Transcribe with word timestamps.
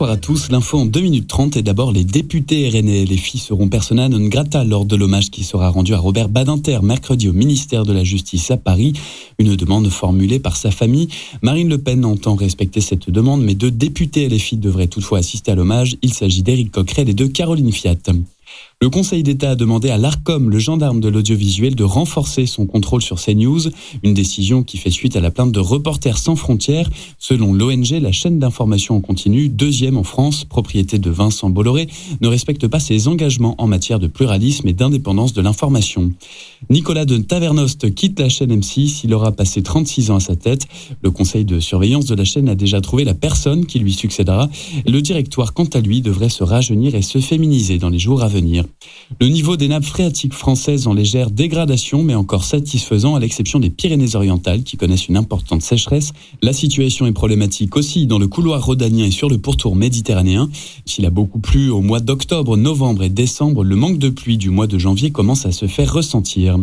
Bonsoir 0.00 0.16
à 0.16 0.16
tous. 0.16 0.50
L'info 0.50 0.78
en 0.78 0.86
2 0.86 0.98
minutes 0.98 1.28
30 1.28 1.58
et 1.58 1.62
d'abord 1.62 1.92
les 1.92 2.04
députés 2.04 2.70
rennais. 2.70 3.04
Les 3.04 3.18
filles 3.18 3.38
seront 3.38 3.68
persona 3.68 4.08
non 4.08 4.28
grata 4.28 4.64
lors 4.64 4.86
de 4.86 4.96
l'hommage 4.96 5.30
qui 5.30 5.44
sera 5.44 5.68
rendu 5.68 5.92
à 5.92 5.98
Robert 5.98 6.30
Badinter 6.30 6.78
mercredi 6.82 7.28
au 7.28 7.34
ministère 7.34 7.84
de 7.84 7.92
la 7.92 8.02
Justice 8.02 8.50
à 8.50 8.56
Paris. 8.56 8.94
Une 9.38 9.56
demande 9.56 9.90
formulée 9.90 10.38
par 10.38 10.56
sa 10.56 10.70
famille. 10.70 11.08
Marine 11.42 11.68
Le 11.68 11.76
Pen 11.76 12.06
entend 12.06 12.34
respecter 12.34 12.80
cette 12.80 13.10
demande, 13.10 13.42
mais 13.42 13.54
deux 13.54 13.70
députés 13.70 14.30
filles 14.38 14.56
devraient 14.56 14.86
toutefois 14.86 15.18
assister 15.18 15.52
à 15.52 15.54
l'hommage. 15.54 15.98
Il 16.00 16.14
s'agit 16.14 16.42
d'Éric 16.42 16.72
Coquerel 16.72 17.10
et 17.10 17.14
de 17.14 17.26
Caroline 17.26 17.70
Fiat. 17.70 17.96
Le 18.82 18.88
Conseil 18.88 19.22
d'État 19.22 19.50
a 19.50 19.54
demandé 19.56 19.90
à 19.90 19.98
l'ARCOM, 19.98 20.48
le 20.48 20.58
gendarme 20.58 21.00
de 21.00 21.08
l'audiovisuel, 21.10 21.74
de 21.74 21.84
renforcer 21.84 22.46
son 22.46 22.64
contrôle 22.64 23.02
sur 23.02 23.20
CNews, 23.20 23.68
une 24.02 24.14
décision 24.14 24.62
qui 24.62 24.78
fait 24.78 24.90
suite 24.90 25.16
à 25.16 25.20
la 25.20 25.30
plainte 25.30 25.52
de 25.52 25.60
Reporters 25.60 26.16
sans 26.16 26.34
frontières. 26.34 26.88
Selon 27.18 27.52
l'ONG, 27.52 27.90
la 28.00 28.10
chaîne 28.10 28.38
d'information 28.38 28.96
en 28.96 29.02
continu, 29.02 29.50
deuxième 29.50 29.98
en 29.98 30.02
France, 30.02 30.44
propriété 30.44 30.98
de 30.98 31.10
Vincent 31.10 31.50
Bolloré, 31.50 31.88
ne 32.22 32.28
respecte 32.28 32.66
pas 32.68 32.80
ses 32.80 33.06
engagements 33.06 33.54
en 33.58 33.66
matière 33.66 33.98
de 33.98 34.06
pluralisme 34.06 34.66
et 34.66 34.72
d'indépendance 34.72 35.34
de 35.34 35.42
l'information. 35.42 36.10
Nicolas 36.70 37.04
de 37.04 37.18
Tavernost 37.18 37.94
quitte 37.94 38.18
la 38.18 38.30
chaîne 38.30 38.58
M6, 38.58 39.02
il 39.04 39.12
aura 39.12 39.32
passé 39.32 39.62
36 39.62 40.10
ans 40.10 40.16
à 40.16 40.20
sa 40.20 40.36
tête. 40.36 40.66
Le 41.02 41.10
conseil 41.10 41.44
de 41.44 41.60
surveillance 41.60 42.06
de 42.06 42.14
la 42.14 42.24
chaîne 42.24 42.48
a 42.48 42.54
déjà 42.54 42.80
trouvé 42.80 43.04
la 43.04 43.12
personne 43.12 43.66
qui 43.66 43.78
lui 43.78 43.92
succédera. 43.92 44.48
Le 44.86 45.02
directoire, 45.02 45.52
quant 45.52 45.68
à 45.74 45.80
lui, 45.80 46.00
devrait 46.00 46.30
se 46.30 46.44
rajeunir 46.44 46.94
et 46.94 47.02
se 47.02 47.18
féminiser 47.18 47.76
dans 47.76 47.90
les 47.90 47.98
jours 47.98 48.22
à 48.22 48.28
venir. 48.28 48.39
Le 49.20 49.26
niveau 49.28 49.56
des 49.56 49.68
nappes 49.68 49.84
phréatiques 49.84 50.34
françaises 50.34 50.86
en 50.86 50.94
légère 50.94 51.30
dégradation, 51.30 52.02
mais 52.02 52.14
encore 52.14 52.44
satisfaisant 52.44 53.14
à 53.14 53.20
l'exception 53.20 53.58
des 53.58 53.70
Pyrénées-Orientales 53.70 54.62
qui 54.62 54.76
connaissent 54.76 55.08
une 55.08 55.16
importante 55.16 55.62
sécheresse. 55.62 56.12
La 56.42 56.52
situation 56.52 57.06
est 57.06 57.12
problématique 57.12 57.76
aussi 57.76 58.06
dans 58.06 58.18
le 58.18 58.28
couloir 58.28 58.64
rhodanien 58.64 59.06
et 59.06 59.10
sur 59.10 59.28
le 59.28 59.38
pourtour 59.38 59.76
méditerranéen. 59.76 60.48
S'il 60.86 61.06
a 61.06 61.10
beaucoup 61.10 61.40
plu 61.40 61.70
au 61.70 61.80
mois 61.80 62.00
d'octobre, 62.00 62.56
novembre 62.56 63.02
et 63.02 63.10
décembre, 63.10 63.64
le 63.64 63.76
manque 63.76 63.98
de 63.98 64.08
pluie 64.08 64.38
du 64.38 64.50
mois 64.50 64.66
de 64.66 64.78
janvier 64.78 65.10
commence 65.10 65.46
à 65.46 65.52
se 65.52 65.66
faire 65.66 65.92
ressentir. 65.92 66.58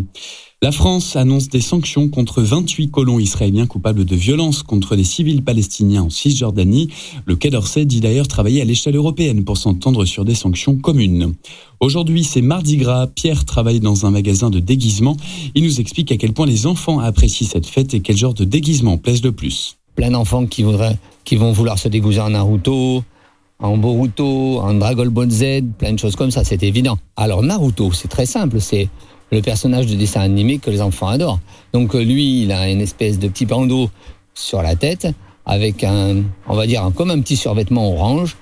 La 0.63 0.71
France 0.71 1.15
annonce 1.15 1.49
des 1.49 1.61
sanctions 1.61 2.09
contre 2.09 2.41
28 2.41 2.89
colons 2.89 3.19
israéliens 3.19 3.67
coupables 3.67 4.05
de 4.05 4.15
violences 4.15 4.63
contre 4.63 4.95
les 4.95 5.03
civils 5.03 5.43
palestiniens 5.43 6.01
en 6.01 6.09
Cisjordanie. 6.09 6.89
Le 7.27 7.35
Quai 7.35 7.51
d'Orsay 7.51 7.85
dit 7.85 7.99
d'ailleurs 7.99 8.27
travailler 8.27 8.63
à 8.63 8.65
l'échelle 8.65 8.95
européenne 8.95 9.43
pour 9.43 9.55
s'entendre 9.55 10.03
sur 10.05 10.25
des 10.25 10.33
sanctions 10.33 10.75
communes. 10.75 11.35
Aujourd'hui, 11.79 12.23
c'est 12.23 12.41
Mardi 12.41 12.77
Gras. 12.77 13.05
Pierre 13.05 13.45
travaille 13.45 13.81
dans 13.81 14.07
un 14.07 14.09
magasin 14.09 14.49
de 14.49 14.57
déguisement. 14.57 15.15
Il 15.53 15.63
nous 15.63 15.79
explique 15.79 16.11
à 16.11 16.17
quel 16.17 16.33
point 16.33 16.47
les 16.47 16.65
enfants 16.65 16.97
apprécient 16.97 17.47
cette 17.47 17.67
fête 17.67 17.93
et 17.93 17.99
quel 17.99 18.17
genre 18.17 18.33
de 18.33 18.43
déguisement 18.43 18.97
plaise 18.97 19.21
le 19.21 19.33
plus. 19.33 19.77
Plein 19.95 20.09
d'enfants 20.09 20.47
qui, 20.47 20.65
qui 21.23 21.35
vont 21.35 21.51
vouloir 21.51 21.77
se 21.77 21.87
déguiser 21.87 22.21
en 22.21 22.31
Naruto, 22.31 23.03
en 23.59 23.77
Boruto, 23.77 24.59
en 24.59 24.73
Dragon 24.73 25.05
Ball 25.05 25.29
Z, 25.29 25.61
plein 25.77 25.93
de 25.93 25.99
choses 25.99 26.15
comme 26.15 26.31
ça, 26.31 26.43
c'est 26.43 26.63
évident. 26.63 26.97
Alors 27.15 27.43
Naruto, 27.43 27.91
c'est 27.91 28.07
très 28.07 28.25
simple, 28.25 28.59
c'est 28.59 28.89
le 29.31 29.41
personnage 29.41 29.87
de 29.87 29.95
dessin 29.95 30.21
animé 30.21 30.59
que 30.59 30.69
les 30.69 30.81
enfants 30.81 31.07
adorent. 31.07 31.39
Donc 31.73 31.95
euh, 31.95 32.03
lui, 32.03 32.43
il 32.43 32.51
a 32.51 32.69
une 32.69 32.81
espèce 32.81 33.19
de 33.19 33.27
petit 33.27 33.45
bandeau 33.45 33.89
sur 34.33 34.61
la 34.61 34.75
tête 34.75 35.07
avec 35.45 35.83
un, 35.83 36.23
on 36.47 36.55
va 36.55 36.67
dire, 36.67 36.89
comme 36.95 37.09
un 37.09 37.19
petit 37.21 37.37
survêtement 37.37 37.91
orange. 37.93 38.35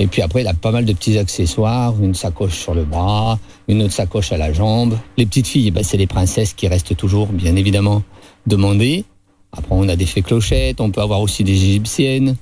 Et 0.00 0.06
puis 0.06 0.22
après, 0.22 0.42
il 0.42 0.46
a 0.46 0.54
pas 0.54 0.70
mal 0.70 0.84
de 0.84 0.92
petits 0.92 1.18
accessoires, 1.18 1.94
une 2.00 2.14
sacoche 2.14 2.56
sur 2.56 2.72
le 2.72 2.84
bras, 2.84 3.38
une 3.66 3.82
autre 3.82 3.92
sacoche 3.92 4.32
à 4.32 4.38
la 4.38 4.52
jambe. 4.52 4.96
Les 5.16 5.26
petites 5.26 5.48
filles, 5.48 5.72
ben, 5.72 5.82
c'est 5.82 5.96
les 5.96 6.06
princesses 6.06 6.54
qui 6.54 6.68
restent 6.68 6.96
toujours, 6.96 7.26
bien 7.26 7.56
évidemment, 7.56 8.02
demandées. 8.46 9.04
Après, 9.52 9.74
on 9.74 9.88
a 9.88 9.96
des 9.96 10.06
fées 10.06 10.22
clochettes, 10.22 10.80
on 10.80 10.90
peut 10.90 11.00
avoir 11.00 11.20
aussi 11.20 11.42
des 11.42 11.52
égyptiennes. 11.52 12.36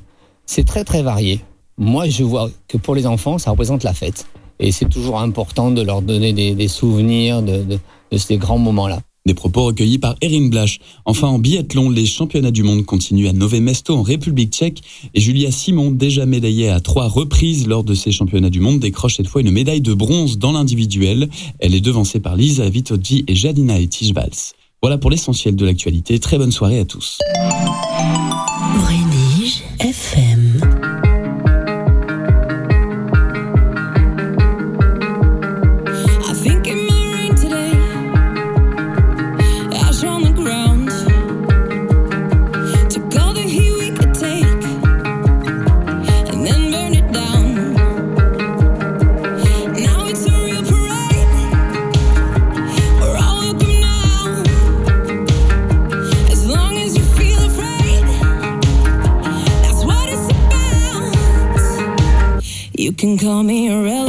C'est 0.44 0.66
très 0.66 0.84
très 0.84 1.02
varié. 1.02 1.40
Moi, 1.78 2.08
je 2.08 2.24
vois 2.24 2.50
que 2.68 2.76
pour 2.76 2.94
les 2.94 3.06
enfants, 3.06 3.38
ça 3.38 3.50
représente 3.50 3.84
la 3.84 3.94
fête. 3.94 4.26
Et 4.60 4.72
c'est 4.72 4.88
toujours 4.88 5.20
important 5.20 5.70
de 5.70 5.82
leur 5.82 6.02
donner 6.02 6.32
des, 6.32 6.68
souvenirs 6.68 7.42
de, 7.42 7.78
ces 8.16 8.36
grands 8.36 8.58
moments-là. 8.58 9.00
Des 9.26 9.34
propos 9.34 9.64
recueillis 9.64 9.98
par 9.98 10.14
Erin 10.22 10.46
Blasch. 10.46 10.78
Enfin, 11.04 11.26
en 11.26 11.40
biathlon, 11.40 11.90
les 11.90 12.06
championnats 12.06 12.52
du 12.52 12.62
monde 12.62 12.84
continuent 12.84 13.26
à 13.26 13.32
Nové 13.32 13.58
Mesto 13.58 13.96
en 13.96 14.02
République 14.02 14.52
tchèque 14.52 14.82
et 15.14 15.20
Julia 15.20 15.50
Simon, 15.50 15.90
déjà 15.90 16.26
médaillée 16.26 16.68
à 16.68 16.78
trois 16.78 17.08
reprises 17.08 17.66
lors 17.66 17.82
de 17.82 17.94
ces 17.94 18.12
championnats 18.12 18.50
du 18.50 18.60
monde, 18.60 18.78
décroche 18.78 19.16
cette 19.16 19.26
fois 19.26 19.40
une 19.40 19.50
médaille 19.50 19.80
de 19.80 19.94
bronze 19.94 20.38
dans 20.38 20.52
l'individuel. 20.52 21.28
Elle 21.58 21.74
est 21.74 21.80
devancée 21.80 22.20
par 22.20 22.36
Lisa 22.36 22.68
Vitoggi 22.68 23.24
et 23.26 23.34
Jadina 23.34 23.80
Etijvals. 23.80 24.54
Voilà 24.80 24.96
pour 24.96 25.10
l'essentiel 25.10 25.56
de 25.56 25.66
l'actualité. 25.66 26.20
Très 26.20 26.38
bonne 26.38 26.52
soirée 26.52 26.78
à 26.78 26.84
tous. 26.84 27.18
Can 62.96 63.18
call 63.18 63.42
me 63.42 63.68
a 63.68 63.72
irrelevant, 63.72 64.05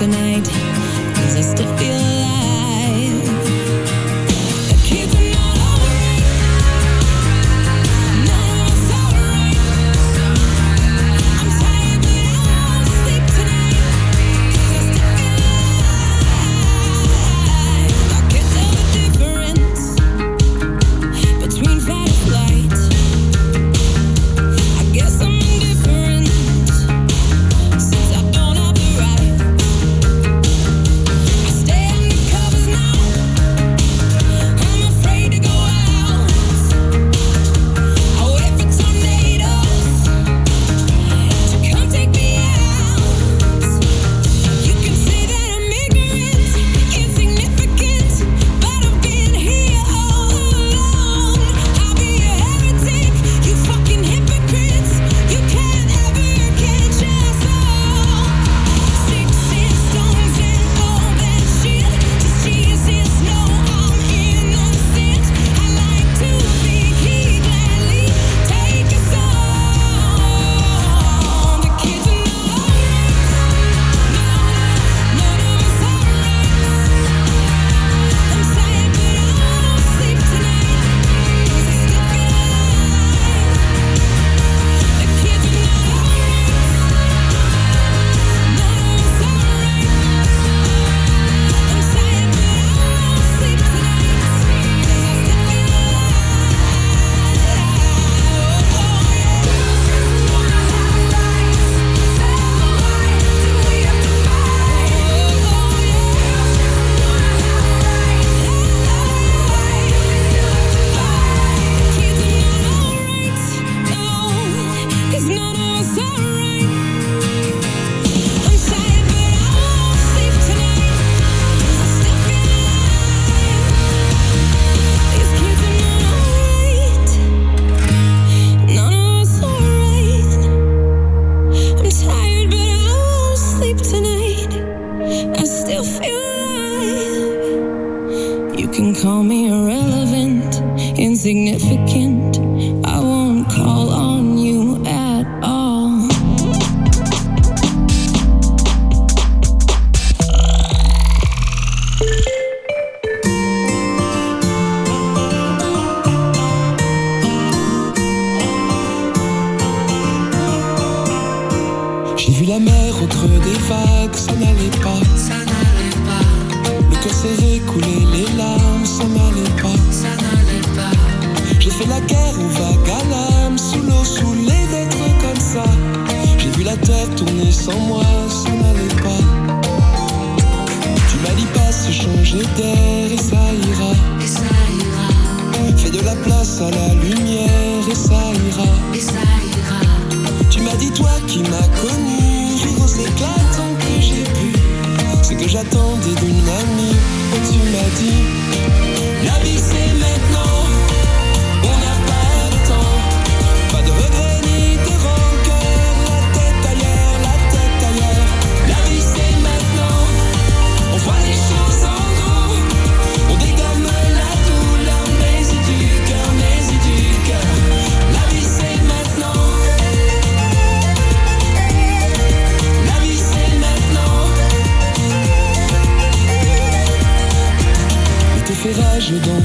tonight. 0.00 0.46
Cause 1.14 1.36
I 1.36 1.42
still 1.42 1.76
feel 1.76 1.99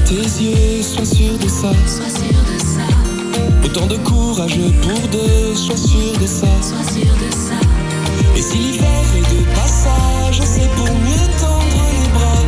tes 0.06 0.14
yeux, 0.14 0.82
sois 0.82 1.04
sûr 1.04 1.36
de 1.38 1.48
ça. 1.48 1.72
Sois 1.86 2.08
sûr 2.08 2.40
de 2.50 2.58
ça. 2.60 2.86
Autant 3.64 3.86
de 3.86 3.96
courage 3.96 4.58
pour 4.82 5.08
deux, 5.08 5.54
sois 5.54 5.76
sûr 5.76 6.12
de 6.20 6.26
ça. 6.26 6.46
Sois 6.62 6.84
sûr 6.92 7.12
de 7.24 7.30
ça. 7.32 7.58
Et 8.36 8.42
si 8.42 8.58
l'hiver 8.58 9.04
est 9.16 9.34
de 9.34 9.42
passage, 9.54 10.40
c'est 10.44 10.70
pour 10.76 10.86
mieux 10.86 11.26
tendre 11.40 11.82
les 11.92 12.08
bras. 12.10 12.44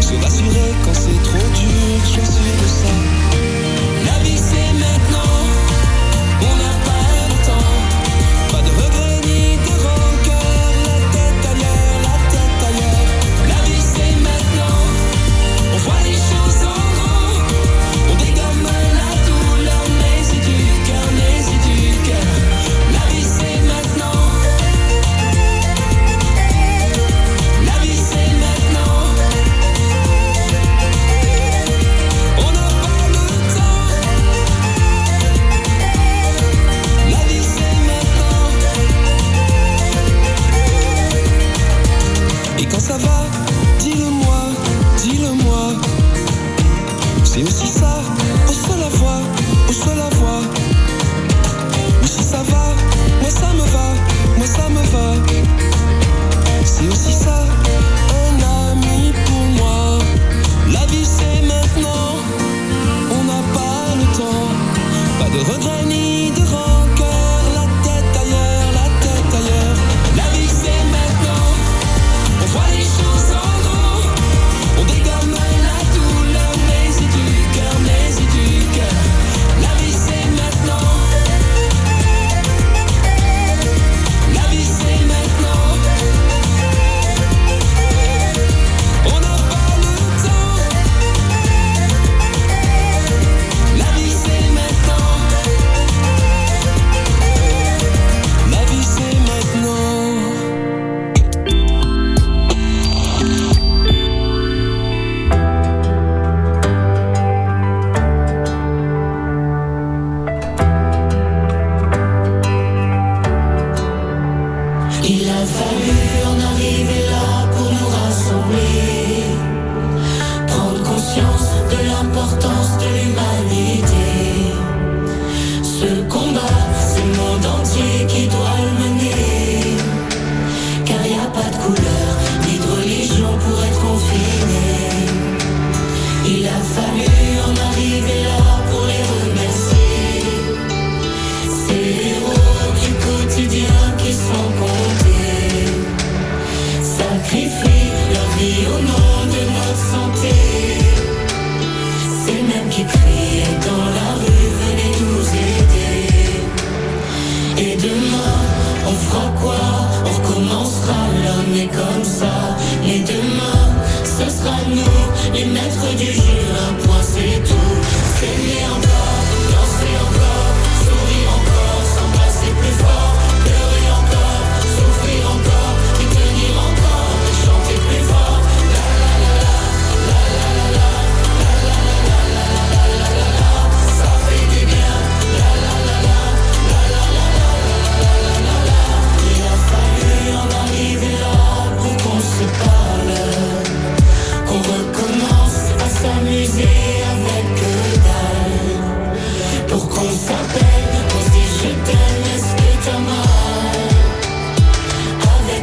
Se 0.00 0.14
rassurer 0.22 0.72
quand 0.84 0.94
c'est 0.94 1.22
trop 1.22 1.48
dur, 1.60 2.06
sois 2.12 2.24
sûr 2.24 2.54
de 2.62 2.68
ça. 2.80 2.94
La 4.06 4.24
vie 4.24 4.38
c'est 4.38 4.72
maintenant. 4.74 5.25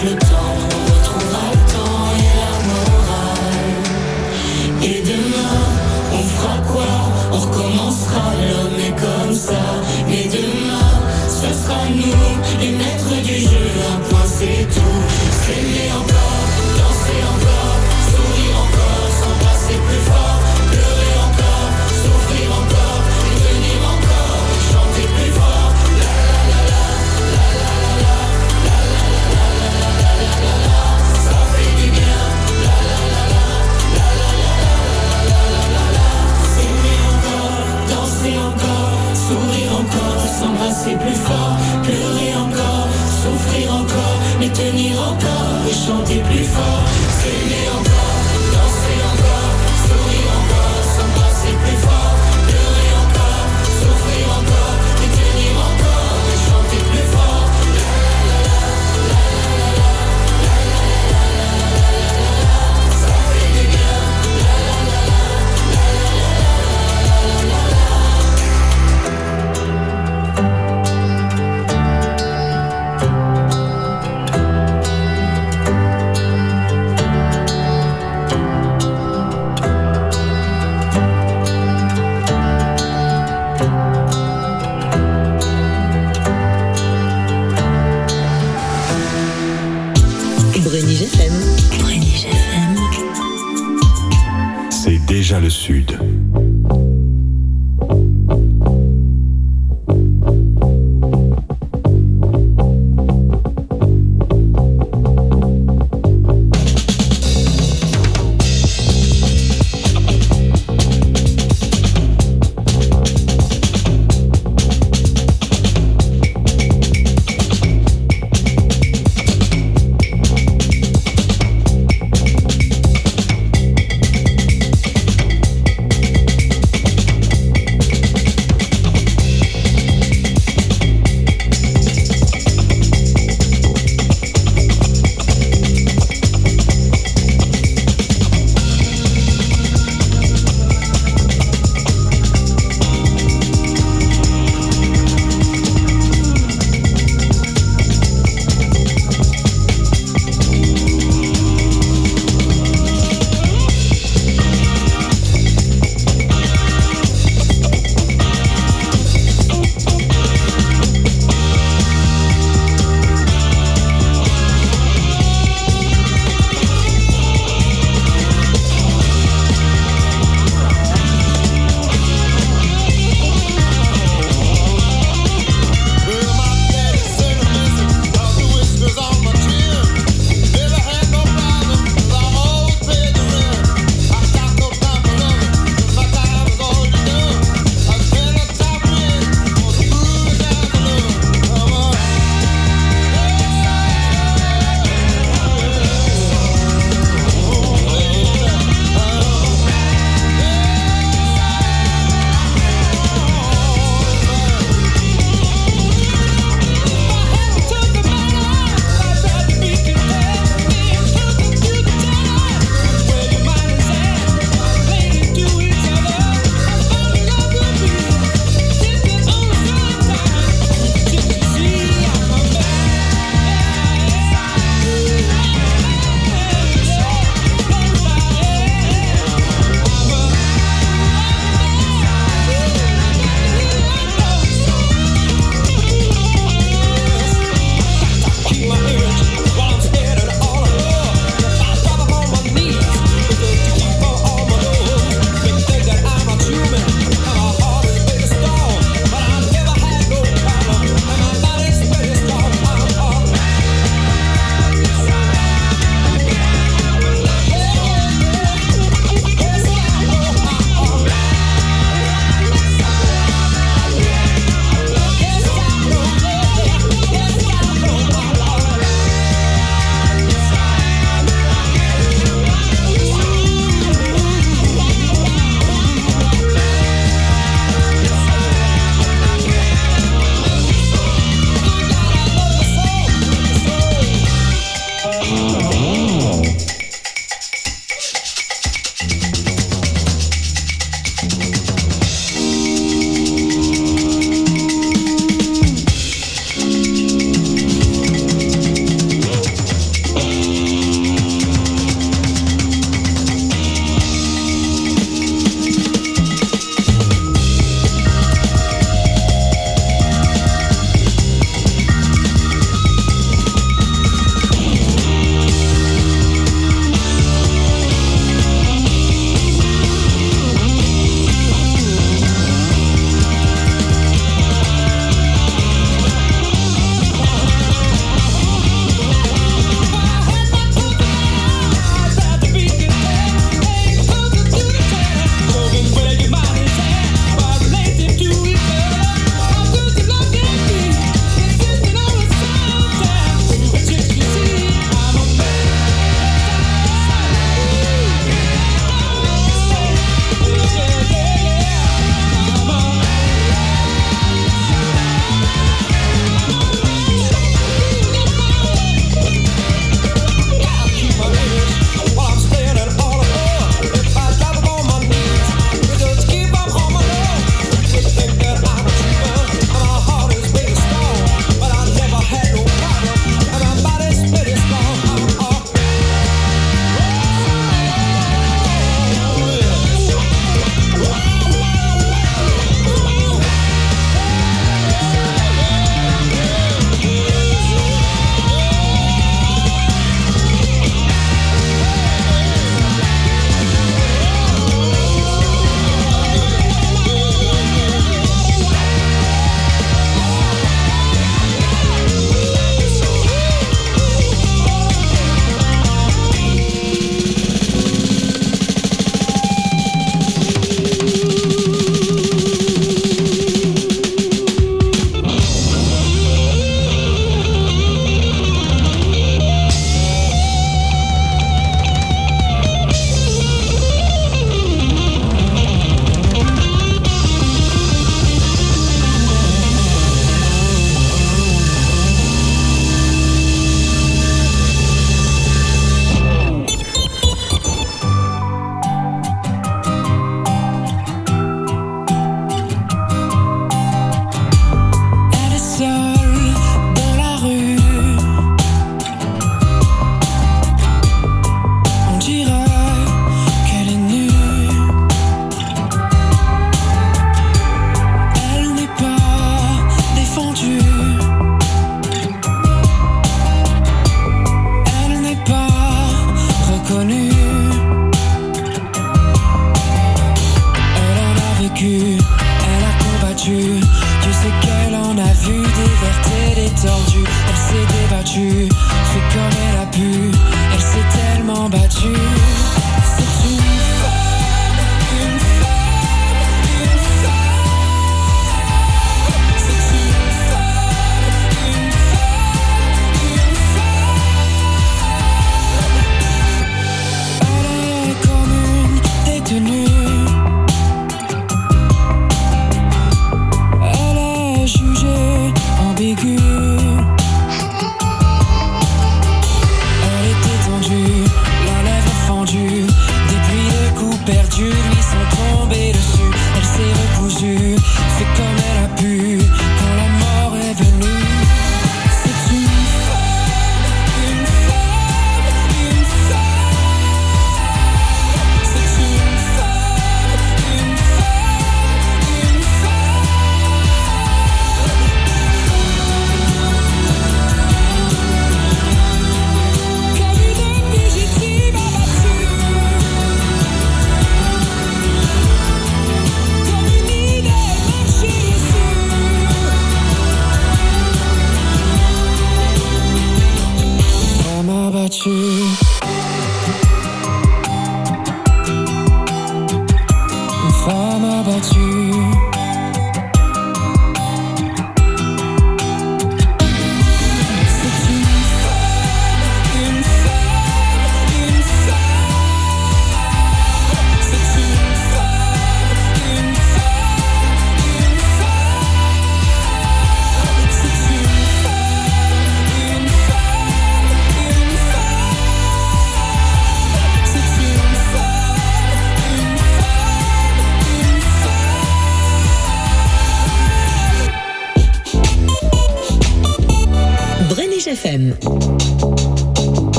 You. 0.00 0.10
your. 0.10 0.37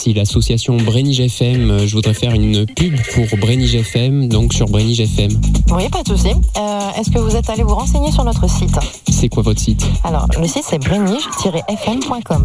si 0.00 0.14
l'association 0.14 0.78
Brénige 0.78 1.20
FM, 1.20 1.86
je 1.86 1.94
voudrais 1.94 2.14
faire 2.14 2.32
une 2.32 2.64
pub 2.64 2.94
pour 3.12 3.38
Brénige 3.38 3.74
FM, 3.74 4.28
donc 4.28 4.54
sur 4.54 4.64
Brénige 4.64 5.00
FM. 5.00 5.30
Oui, 5.72 5.90
pas 5.90 6.02
de 6.02 6.08
souci. 6.08 6.30
Euh, 6.30 6.98
est-ce 6.98 7.10
que 7.10 7.18
vous 7.18 7.36
êtes 7.36 7.50
allé 7.50 7.64
vous 7.64 7.74
renseigner 7.74 8.10
sur 8.10 8.24
notre 8.24 8.48
site 8.48 8.78
C'est 9.10 9.28
quoi 9.28 9.42
votre 9.42 9.60
site 9.60 9.84
Alors, 10.02 10.26
le 10.40 10.46
site 10.46 10.64
c'est 10.66 10.78
brénige-fm.com. 10.78 12.44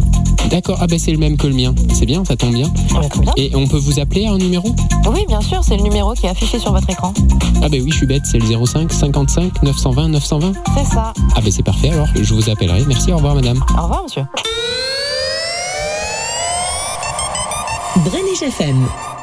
D'accord, 0.50 0.76
ah 0.82 0.86
ben 0.86 0.98
c'est 0.98 1.12
le 1.12 1.16
même 1.16 1.38
que 1.38 1.46
le 1.46 1.54
mien. 1.54 1.74
C'est 1.94 2.04
bien, 2.04 2.22
ça 2.26 2.36
tombe 2.36 2.52
bien. 2.52 2.70
Eh 2.90 2.92
ben, 2.92 3.20
bien. 3.22 3.32
Et 3.38 3.50
on 3.54 3.66
peut 3.66 3.78
vous 3.78 3.98
appeler 4.00 4.26
à 4.26 4.32
un 4.32 4.38
numéro 4.38 4.68
Oui, 5.10 5.24
bien 5.26 5.40
sûr, 5.40 5.64
c'est 5.64 5.78
le 5.78 5.82
numéro 5.82 6.12
qui 6.12 6.26
est 6.26 6.30
affiché 6.30 6.58
sur 6.58 6.72
votre 6.72 6.90
écran. 6.90 7.14
Ah 7.62 7.70
ben 7.70 7.80
oui, 7.80 7.90
je 7.90 7.96
suis 7.96 8.06
bête, 8.06 8.26
c'est 8.26 8.38
le 8.38 8.66
05 8.66 8.92
55 8.92 9.62
920 9.62 10.08
920. 10.08 10.52
C'est 10.76 10.94
ça. 10.94 11.14
Ah 11.34 11.40
ben 11.40 11.50
c'est 11.50 11.64
parfait 11.64 11.88
alors, 11.88 12.08
je 12.14 12.34
vous 12.34 12.50
appellerai. 12.50 12.84
Merci, 12.86 13.12
au 13.12 13.16
revoir 13.16 13.34
madame. 13.34 13.64
Au 13.78 13.84
revoir 13.84 14.02
monsieur. 14.02 14.24
Bréniche 18.06 18.44
FM. 18.44 19.15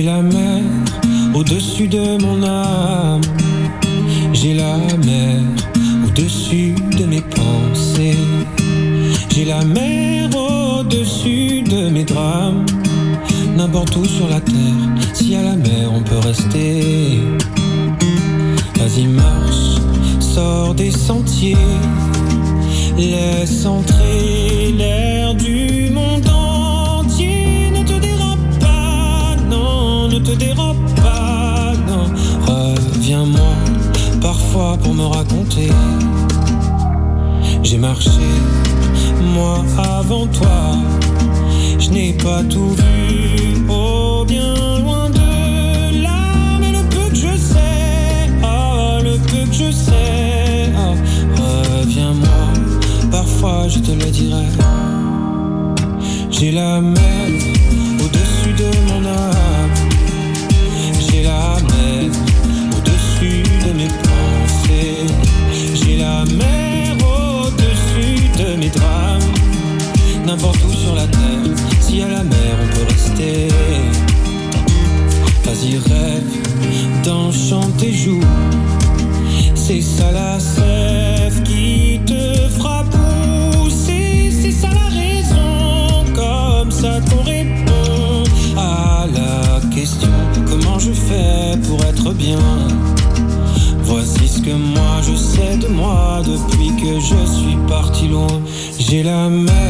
J'ai 0.00 0.06
J'ai 37.62 37.78
marché, 37.78 38.10
moi 39.34 39.64
avant 39.78 40.26
toi. 40.26 40.76
Je 41.78 41.90
n'ai 41.90 42.12
pas 42.14 42.42
tout 42.44 42.70
vu, 42.70 43.64
oh 43.68 44.24
bien 44.26 44.78
loin 44.80 45.08
de 45.10 46.02
là. 46.02 46.58
Mais 46.60 46.72
le 46.72 46.82
peu 46.88 47.08
que 47.10 47.14
je 47.14 47.36
sais, 47.36 48.28
oh 48.42 48.98
le 49.02 49.18
peu 49.18 49.48
que 49.48 49.52
je 49.52 49.70
sais, 49.70 50.72
oh, 50.76 50.94
reviens-moi. 51.80 52.42
Parfois 53.10 53.68
je 53.68 53.78
te 53.78 53.92
le 53.92 54.10
dirai. 54.10 54.46
J'ai 56.30 56.52
la 56.52 56.80
mer 56.80 57.59
N'importe 70.30 70.60
où 70.64 70.72
sur 70.72 70.94
la 70.94 71.08
terre, 71.08 71.56
si 71.80 72.00
à 72.02 72.08
la 72.08 72.22
mer 72.22 72.54
on 72.62 72.76
peut 72.76 72.86
rester. 72.88 73.48
Vas-y, 75.42 75.76
rêve 75.76 76.22
d'enchanter 77.02 77.92
joue. 77.92 78.20
C'est 79.56 79.80
ça 79.80 80.12
la 80.12 80.38
sève 80.38 81.42
qui 81.42 81.98
te 82.06 82.48
fera 82.56 82.84
pousser. 82.84 84.30
C'est 84.40 84.52
ça 84.52 84.68
la 84.68 84.88
raison, 85.00 86.04
comme 86.14 86.70
ça 86.70 87.00
qu'on 87.10 87.24
répond 87.24 88.22
à 88.56 89.08
la 89.12 89.60
question 89.74 90.10
comment 90.48 90.78
je 90.78 90.92
fais 90.92 91.58
pour 91.66 91.84
être 91.86 92.12
bien? 92.12 92.38
Voici 93.82 94.28
ce 94.28 94.40
que 94.40 94.54
moi 94.54 95.00
je 95.02 95.16
sais 95.16 95.56
de 95.56 95.66
moi 95.66 96.22
depuis 96.24 96.68
que 96.80 97.00
je 97.00 97.20
suis 97.32 97.58
parti 97.68 98.06
loin. 98.06 98.40
J'ai 98.78 99.02
la 99.02 99.28
mer 99.28 99.69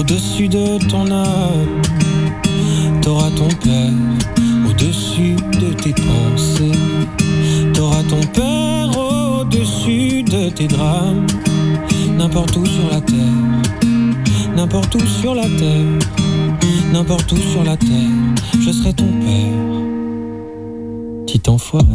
au-dessus 0.00 0.48
de 0.48 0.78
ton 0.88 1.10
âme. 1.10 1.82
T'auras 3.02 3.30
ton 3.30 3.48
père 3.48 3.92
au-dessus 4.68 5.36
de 5.60 5.74
tes 5.74 5.92
pensées. 5.92 6.78
T'auras 7.74 8.02
ton 8.04 8.20
père 8.32 8.88
au-dessus 8.96 10.22
de 10.22 10.48
tes 10.48 10.68
drames. 10.68 11.26
N'importe 12.16 12.56
où 12.56 12.64
sur 12.64 12.88
la 12.90 13.00
terre, 13.00 13.82
n'importe 14.56 14.94
où 14.94 15.06
sur 15.06 15.34
la 15.34 15.48
terre, 15.48 15.98
n'importe 16.92 17.32
où 17.32 17.36
sur 17.36 17.64
la 17.64 17.76
terre, 17.76 18.16
je 18.58 18.70
serai 18.72 18.92
ton 18.94 19.06
père. 19.06 19.66
Petit 21.26 21.42
enfoiré. 21.48 21.86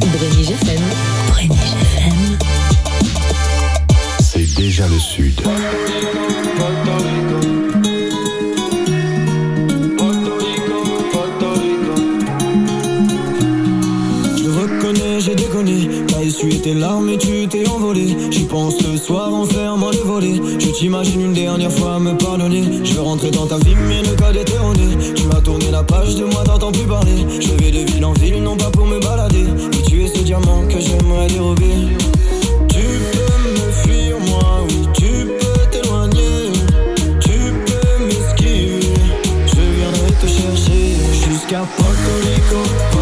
Brénig 0.00 0.50
FM. 0.50 0.82
Brénig 1.28 1.58
FM. 1.96 2.33
Le. 4.86 4.98
Je 14.36 14.44
le 14.44 14.50
reconnais, 14.52 15.20
j'ai 15.20 15.34
déconné. 15.34 15.88
T'as 16.06 16.20
essuyé 16.20 16.60
tes 16.60 16.74
larmes 16.74 17.08
et 17.08 17.16
tu 17.16 17.48
t'es 17.48 17.66
envolé. 17.66 18.14
J'y 18.30 18.44
pense 18.44 18.74
le 18.82 18.98
soir 18.98 19.32
en 19.32 19.46
fermant 19.46 19.90
les 19.90 20.02
volets. 20.02 20.40
Je 20.58 20.68
t'imagine 20.68 21.22
une 21.22 21.32
dernière 21.32 21.72
fois 21.72 21.98
me 21.98 22.12
pardonner. 22.18 22.64
Je 22.84 22.92
veux 22.92 23.02
rentrer 23.02 23.30
dans 23.30 23.46
ta 23.46 23.56
vie, 23.56 23.74
mais 23.88 24.02
le 24.02 24.14
cas 24.16 24.32
déterroné. 24.32 24.98
Tu 25.14 25.24
m'as 25.28 25.40
tourné 25.40 25.70
la 25.70 25.82
page 25.82 26.16
de 26.16 26.24
moi, 26.24 26.44
t'entends 26.44 26.72
plus 26.72 26.86
parler. 26.86 27.24
Je 27.40 27.52
vais 27.52 27.70
de 27.70 27.90
ville 27.90 28.04
en 28.04 28.12
ville, 28.12 28.42
non 28.42 28.56
pas 28.56 28.70
pour 28.70 28.86
me 28.86 29.00
balader. 29.00 29.44
Mais 29.44 29.82
tu 29.88 30.02
es 30.02 30.08
ce 30.08 30.22
diamant 30.22 30.66
que 30.68 30.78
j'aimerais 30.78 31.28
dérober. 31.28 32.03
a 41.54 41.64
Puerto 41.64 42.18
Rico. 42.22 42.93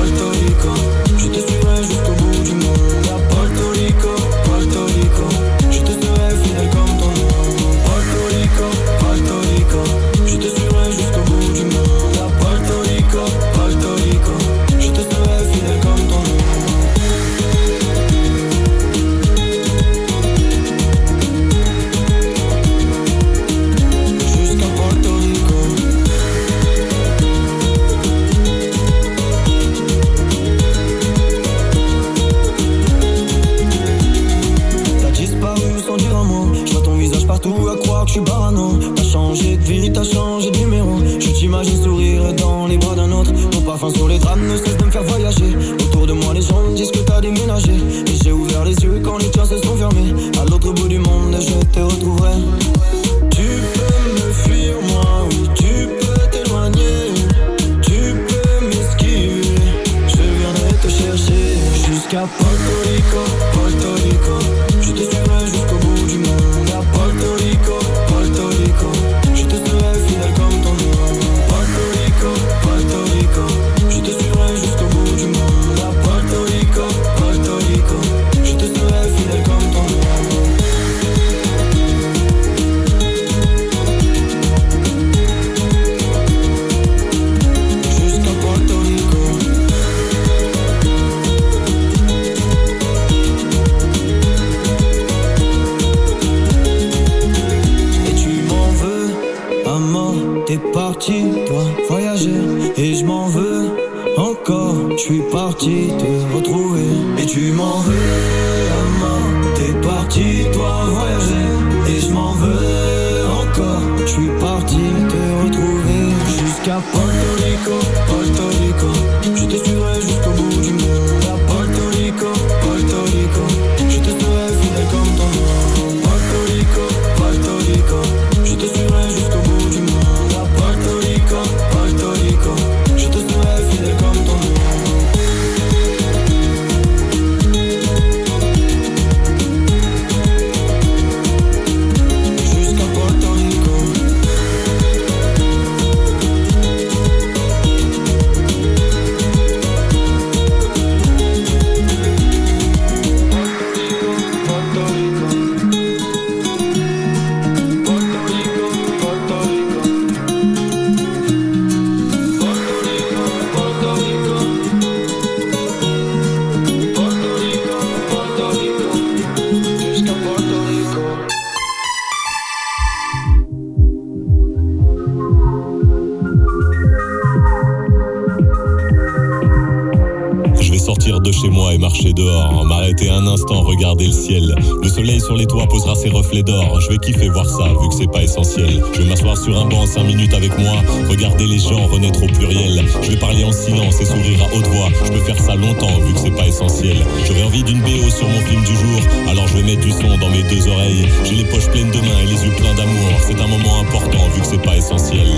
5 189.93 190.05
minutes 190.05 190.33
avec 190.33 190.57
moi, 190.57 190.73
regarder 191.07 191.47
les 191.47 191.59
gens 191.59 191.87
renaître 191.87 192.23
au 192.23 192.27
pluriel. 192.27 192.83
Je 193.03 193.11
vais 193.11 193.19
parler 193.19 193.45
en 193.45 193.53
silence 193.53 194.01
et 194.01 194.07
sourire 194.07 194.43
à 194.43 194.55
haute 194.55 194.67
voix. 194.69 194.89
Je 195.05 195.13
peux 195.13 195.21
faire 195.21 195.39
ça 195.39 195.55
longtemps, 195.55 195.99
vu 196.07 196.15
que 196.15 196.21
c'est 196.21 196.31
pas 196.31 196.47
essentiel. 196.47 196.97
J'aurais 197.27 197.43
envie 197.43 197.63
d'une 197.63 197.81
BO 197.83 198.09
sur 198.09 198.27
mon 198.27 198.41
film 198.41 198.65
du 198.65 198.75
jour, 198.75 199.03
alors 199.29 199.47
je 199.49 199.59
vais 199.59 199.65
mettre 199.65 199.83
du 199.83 199.91
son 199.91 200.17
dans 200.17 200.31
mes 200.31 200.45
deux 200.45 200.67
oreilles. 200.67 201.07
J'ai 201.25 201.35
les 201.35 201.45
poches 201.45 201.69
pleines 201.69 201.91
de 201.91 202.01
mains 202.01 202.21
et 202.23 202.27
les 202.27 202.43
yeux 202.43 202.53
pleins 202.57 202.75
d'amour. 202.75 203.11
C'est 203.27 203.39
un 203.39 203.47
moment 203.47 203.81
important, 203.81 204.29
vu 204.35 204.41
que 204.41 204.47
c'est 204.47 204.63
pas 204.63 204.77
essentiel. 204.79 205.29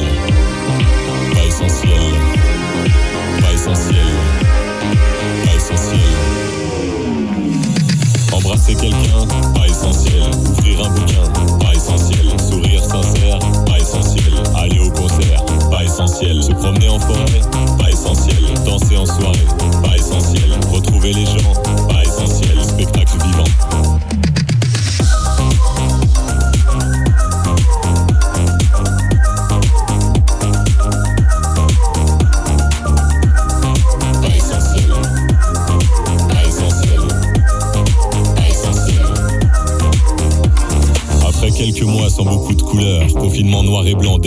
Pas 1.34 1.44
essentiel. 1.46 2.00
Pas 3.40 3.52
essentiel 3.52 4.06
pas 5.44 5.56
essentiel. 5.56 6.00
Embrasser 8.32 8.74
quelqu'un, 8.74 9.26
pas 9.54 9.66
essentiel. 9.66 10.22
Ouvrir 10.50 10.84
un 10.84 10.90
bouquin, 10.90 11.58
pas 11.58 11.72
essentiel. 11.72 12.26
Sourire 12.38 12.84
sincère, 12.84 13.38
pas 13.66 13.78
essentiel. 13.78 14.33
Essentiel. 15.94 16.42
Se 16.42 16.50
promener 16.52 16.88
en 16.88 16.98
forêt, 16.98 17.40
pas 17.78 17.88
essentiel. 17.88 18.42
Danser 18.64 18.96
en 18.96 19.06
soirée, 19.06 19.46
pas 19.82 19.96
essentiel. 19.96 20.50
Retrouver 20.72 21.12
les 21.12 21.24
gens, 21.24 21.52
pas 21.88 22.02
essentiel. 22.02 22.58
Spectacle 22.64 23.16
vivant. 23.24 23.44
Pas 34.20 34.36
essentiel. 34.36 34.90
Pas 36.28 36.42
essentiel. 36.48 37.00
Pas 38.34 38.48
essentiel. 38.50 39.02
Après 41.28 41.50
quelques 41.52 41.82
mois 41.82 42.10
sans 42.10 42.24
beaucoup 42.24 42.54
de 42.54 42.62
couleurs, 42.62 43.06
confinement 43.14 43.62
noir 43.62 43.86
et 43.86 43.94
blanc, 43.94 44.18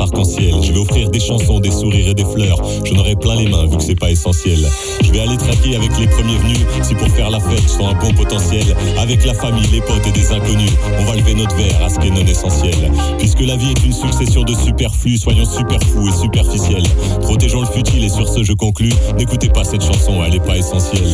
arc-en-ciel. 0.00 0.54
Je 0.62 0.72
vais 0.72 0.78
offrir 0.78 1.10
des 1.10 1.20
chansons, 1.20 1.60
des 1.60 1.70
sourires 1.70 2.08
et 2.08 2.14
des 2.14 2.24
fleurs. 2.24 2.58
J'en 2.84 2.96
aurai 2.96 3.16
plein 3.16 3.36
les 3.36 3.48
mains 3.48 3.66
vu 3.66 3.76
que 3.76 3.82
c'est 3.82 3.98
pas 3.98 4.10
essentiel. 4.10 4.58
Je 5.02 5.12
vais 5.12 5.20
aller 5.20 5.36
traquer 5.36 5.76
avec 5.76 5.90
les 5.98 6.06
premiers 6.06 6.36
venus. 6.38 6.58
Si 6.82 6.94
pour 6.94 7.08
faire 7.08 7.30
la 7.30 7.40
fête, 7.40 7.62
je 7.62 7.84
un 7.84 7.94
bon 7.94 8.12
potentiel. 8.14 8.64
Avec 8.98 9.24
la 9.24 9.34
famille, 9.34 9.66
les 9.72 9.80
potes 9.80 10.06
et 10.06 10.12
des 10.12 10.32
inconnus, 10.32 10.72
on 10.98 11.04
va 11.04 11.16
lever 11.16 11.34
notre 11.34 11.54
verre 11.56 11.84
à 11.84 11.88
ce 11.88 11.98
qui 11.98 12.08
est 12.08 12.10
non 12.10 12.26
essentiel. 12.26 12.74
Puisque 13.18 13.40
la 13.40 13.56
vie 13.56 13.70
est 13.70 13.84
une 13.84 13.92
succession 13.92 14.42
de 14.42 14.54
superflus, 14.54 15.18
soyons 15.18 15.44
super 15.44 15.80
fous 15.82 16.08
et 16.08 16.12
superficiels. 16.12 16.84
Protégeons 17.20 17.60
le 17.60 17.66
futile 17.66 18.04
et 18.04 18.08
sur 18.08 18.28
ce 18.28 18.42
je 18.42 18.52
conclus. 18.52 18.92
N'écoutez 19.16 19.48
pas 19.48 19.64
cette 19.64 19.82
chanson, 19.82 20.22
elle 20.26 20.34
est 20.34 20.44
pas 20.44 20.56
essentielle. 20.56 21.08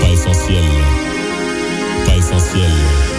Pas 0.00 0.12
essentielle. 0.12 0.64
Pas 2.06 2.16
essentielle. 2.16 3.13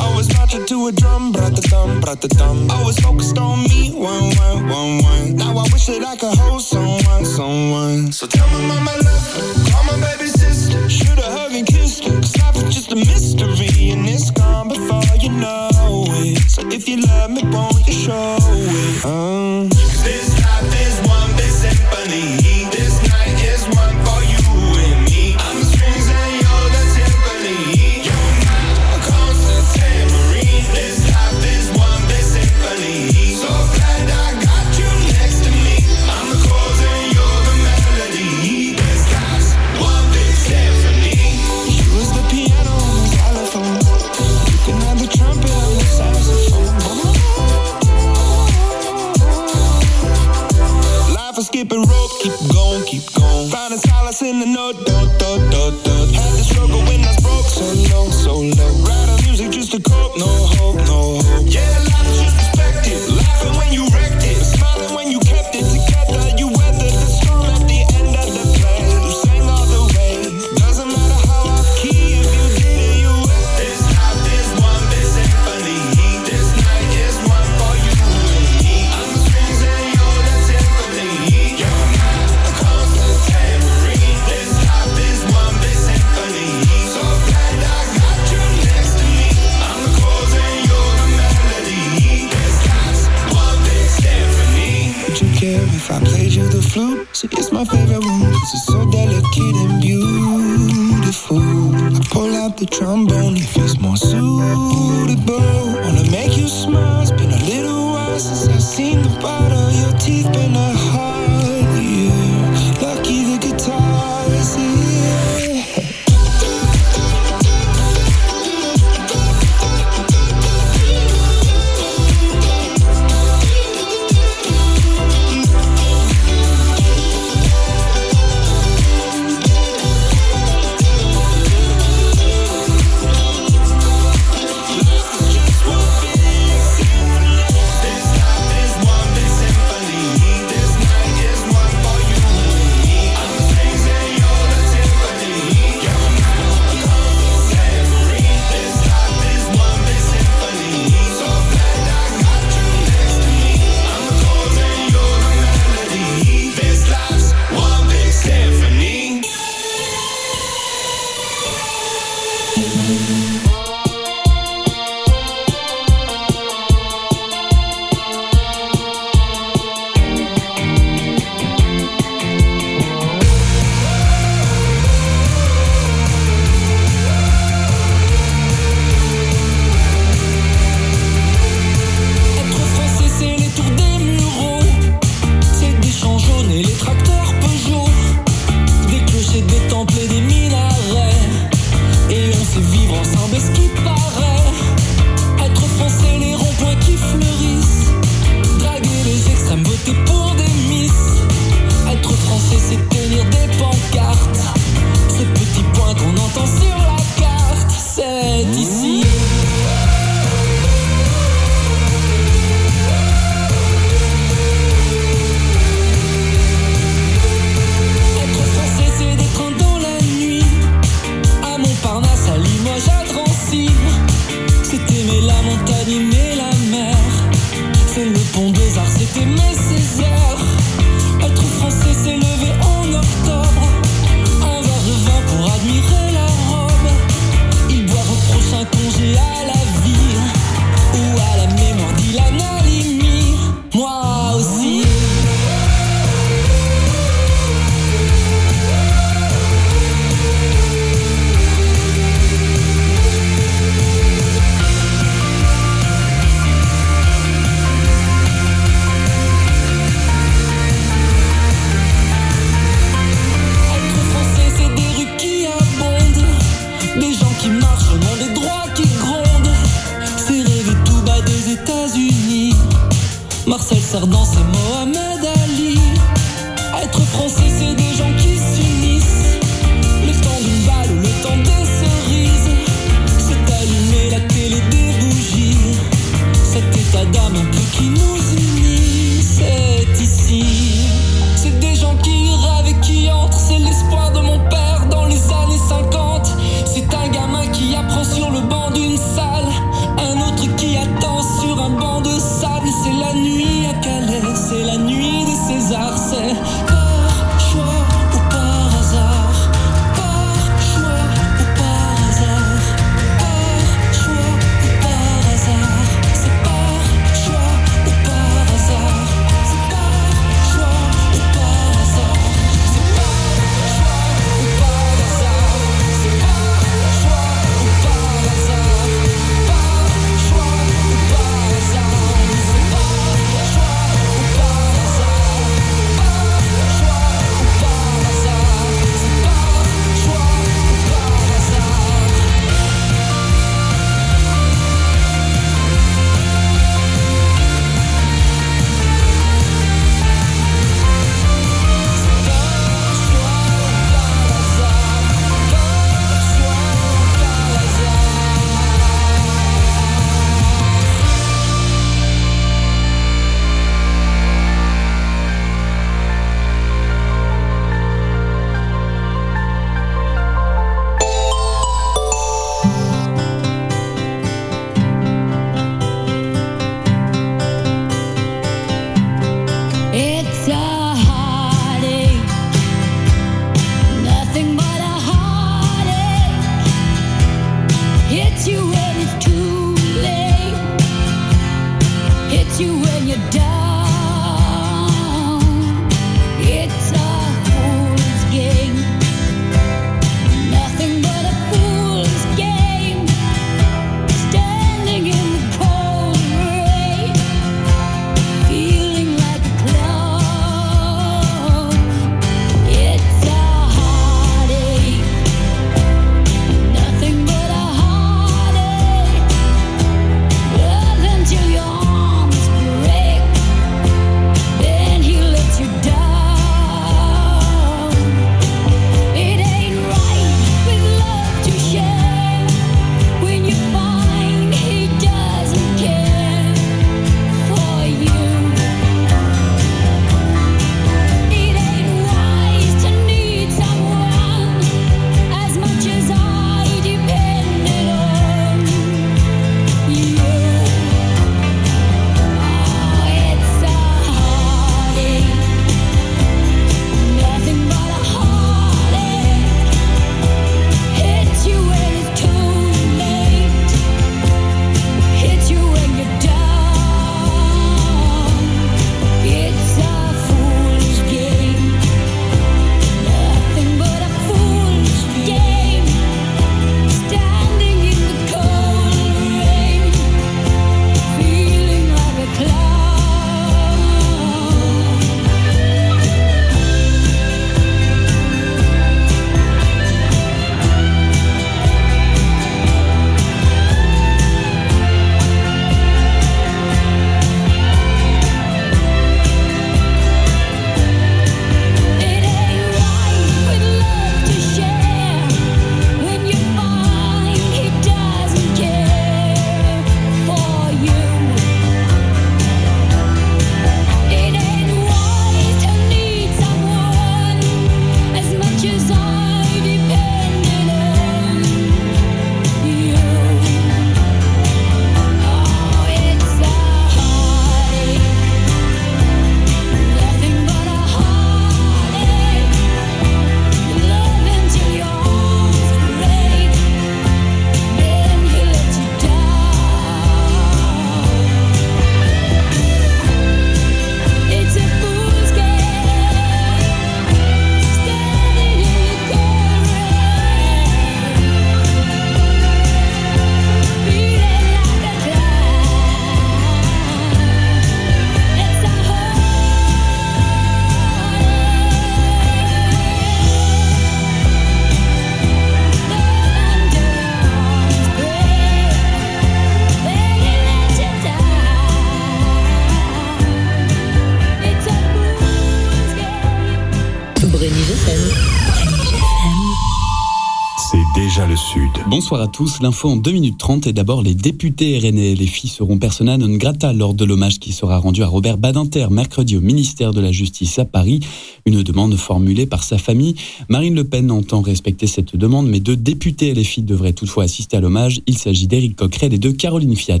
Bonsoir 582.12 582.28
à 582.28 582.30
tous. 582.30 582.60
L'info 582.60 582.90
en 582.90 582.96
2 582.96 583.10
minutes 583.10 583.38
30 583.38 583.68
et 583.68 583.72
d'abord 583.72 584.02
les 584.02 584.14
députés 584.14 584.78
RNA. 584.78 585.14
Les 585.14 585.26
filles 585.26 585.48
seront 585.48 585.78
persona 585.78 586.18
non 586.18 586.36
grata 586.36 586.74
lors 586.74 586.92
de 586.92 587.06
l'hommage 587.06 587.40
qui 587.40 587.52
sera 587.54 587.78
rendu 587.78 588.02
à 588.02 588.06
Robert 588.06 588.36
Badinter 588.36 588.88
mercredi 588.90 589.38
au 589.38 589.40
ministère 589.40 589.94
de 589.94 590.00
la 590.02 590.12
Justice 590.12 590.58
à 590.58 590.66
Paris. 590.66 591.00
Une 591.46 591.62
demande 591.62 591.96
formulée 591.96 592.44
par 592.44 592.64
sa 592.64 592.76
famille. 592.76 593.14
Marine 593.48 593.74
Le 593.74 593.84
Pen 593.84 594.10
entend 594.10 594.42
respecter 594.42 594.86
cette 594.86 595.16
demande, 595.16 595.48
mais 595.48 595.58
deux 595.58 595.74
députés 595.74 596.34
filles 596.44 596.64
devraient 596.64 596.92
toutefois 596.92 597.24
assister 597.24 597.56
à 597.56 597.60
l'hommage. 597.60 598.02
Il 598.06 598.18
s'agit 598.18 598.46
d'Éric 598.46 598.76
Coquerel 598.76 599.14
et 599.14 599.18
de 599.18 599.30
Caroline 599.30 599.74
Fiat. 599.74 600.00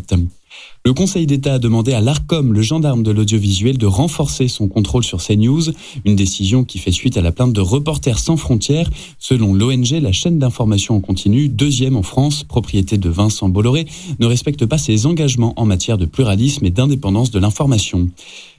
Le 0.84 0.94
Conseil 0.94 1.26
d'État 1.28 1.54
a 1.54 1.58
demandé 1.60 1.92
à 1.92 2.00
l'ARCOM, 2.00 2.52
le 2.52 2.60
gendarme 2.60 3.04
de 3.04 3.12
l'audiovisuel, 3.12 3.78
de 3.78 3.86
renforcer 3.86 4.48
son 4.48 4.66
contrôle 4.66 5.04
sur 5.04 5.22
CNews, 5.22 5.70
une 6.04 6.16
décision 6.16 6.64
qui 6.64 6.78
fait 6.78 6.90
suite 6.90 7.16
à 7.16 7.20
la 7.20 7.30
plainte 7.30 7.52
de 7.52 7.60
Reporters 7.60 8.18
sans 8.18 8.36
frontières. 8.36 8.90
Selon 9.20 9.54
l'ONG, 9.54 9.90
la 10.02 10.10
chaîne 10.10 10.40
d'information 10.40 10.96
en 10.96 11.00
continu, 11.00 11.48
deuxième 11.48 11.96
en 11.96 12.02
France, 12.02 12.42
propriété 12.42 12.98
de 12.98 13.08
Vincent 13.08 13.48
Bolloré, 13.48 13.86
ne 14.18 14.26
respecte 14.26 14.66
pas 14.66 14.76
ses 14.76 15.06
engagements 15.06 15.52
en 15.56 15.66
matière 15.66 15.98
de 15.98 16.04
pluralisme 16.04 16.66
et 16.66 16.70
d'indépendance 16.70 17.30
de 17.30 17.38
l'information. 17.38 18.08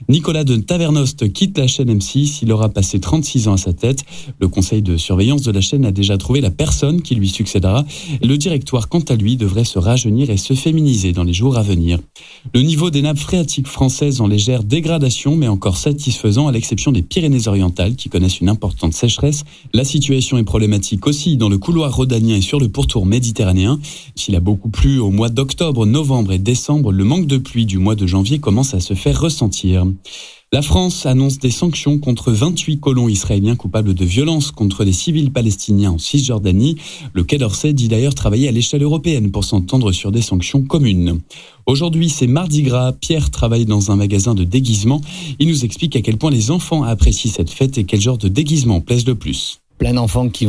Nicolas 0.08 0.44
de 0.44 0.56
Tavernost 0.56 1.30
quitte 1.30 1.58
la 1.58 1.66
chaîne 1.66 1.92
M6, 1.92 2.38
il 2.40 2.52
aura 2.52 2.70
passé 2.70 3.00
36 3.00 3.48
ans 3.48 3.52
à 3.52 3.58
sa 3.58 3.74
tête. 3.74 4.02
Le 4.40 4.48
conseil 4.48 4.80
de 4.80 4.96
surveillance 4.96 5.42
de 5.42 5.52
la 5.52 5.60
chaîne 5.60 5.84
a 5.84 5.92
déjà 5.92 6.16
trouvé 6.16 6.40
la 6.40 6.50
personne 6.50 7.02
qui 7.02 7.16
lui 7.16 7.28
succédera. 7.28 7.84
Le 8.22 8.38
directoire, 8.38 8.88
quant 8.88 9.04
à 9.10 9.14
lui, 9.14 9.36
devrait 9.36 9.64
se 9.64 9.78
rajeunir 9.78 10.30
et 10.30 10.38
se 10.38 10.54
féminiser 10.54 11.12
dans 11.12 11.24
les 11.24 11.34
jours 11.34 11.58
à 11.58 11.62
venir. 11.62 11.83
Le 12.52 12.60
niveau 12.60 12.90
des 12.90 13.02
nappes 13.02 13.18
phréatiques 13.18 13.66
françaises 13.66 14.20
en 14.20 14.26
légère 14.26 14.64
dégradation, 14.64 15.36
mais 15.36 15.48
encore 15.48 15.76
satisfaisant 15.76 16.46
à 16.48 16.52
l'exception 16.52 16.92
des 16.92 17.02
Pyrénées-Orientales 17.02 17.96
qui 17.96 18.08
connaissent 18.08 18.40
une 18.40 18.48
importante 18.48 18.94
sécheresse. 18.94 19.44
La 19.72 19.84
situation 19.84 20.38
est 20.38 20.44
problématique 20.44 21.06
aussi 21.06 21.36
dans 21.36 21.48
le 21.48 21.58
couloir 21.58 21.94
rhodanien 21.94 22.36
et 22.36 22.42
sur 22.42 22.60
le 22.60 22.68
pourtour 22.68 23.06
méditerranéen. 23.06 23.78
S'il 24.14 24.36
a 24.36 24.40
beaucoup 24.40 24.68
plu 24.68 24.98
au 24.98 25.10
mois 25.10 25.28
d'octobre, 25.28 25.86
novembre 25.86 26.32
et 26.32 26.38
décembre, 26.38 26.92
le 26.92 27.04
manque 27.04 27.26
de 27.26 27.38
pluie 27.38 27.66
du 27.66 27.78
mois 27.78 27.94
de 27.94 28.06
janvier 28.06 28.38
commence 28.38 28.74
à 28.74 28.80
se 28.80 28.94
faire 28.94 29.20
ressentir. 29.20 29.84
La 30.54 30.62
France 30.62 31.04
annonce 31.04 31.40
des 31.40 31.50
sanctions 31.50 31.98
contre 31.98 32.30
28 32.30 32.78
colons 32.78 33.08
israéliens 33.08 33.56
coupables 33.56 33.92
de 33.92 34.04
violences 34.04 34.52
contre 34.52 34.84
des 34.84 34.92
civils 34.92 35.32
palestiniens 35.32 35.90
en 35.90 35.98
Cisjordanie. 35.98 36.76
Le 37.12 37.24
Quai 37.24 37.38
d'Orsay 37.38 37.72
dit 37.72 37.88
d'ailleurs 37.88 38.14
travailler 38.14 38.46
à 38.46 38.52
l'échelle 38.52 38.84
européenne 38.84 39.32
pour 39.32 39.42
s'entendre 39.42 39.90
sur 39.90 40.12
des 40.12 40.22
sanctions 40.22 40.62
communes. 40.62 41.18
Aujourd'hui, 41.66 42.08
c'est 42.08 42.28
Mardi 42.28 42.62
Gras. 42.62 42.92
Pierre 42.92 43.32
travaille 43.32 43.66
dans 43.66 43.90
un 43.90 43.96
magasin 43.96 44.36
de 44.36 44.44
déguisement. 44.44 45.00
Il 45.40 45.48
nous 45.48 45.64
explique 45.64 45.96
à 45.96 46.02
quel 46.02 46.18
point 46.18 46.30
les 46.30 46.52
enfants 46.52 46.84
apprécient 46.84 47.32
cette 47.32 47.50
fête 47.50 47.76
et 47.76 47.82
quel 47.82 48.00
genre 48.00 48.18
de 48.18 48.28
déguisement 48.28 48.80
plaise 48.80 49.04
le 49.08 49.16
plus. 49.16 49.58
Plein 49.78 49.94
d'enfants 49.94 50.28
qui 50.28 50.46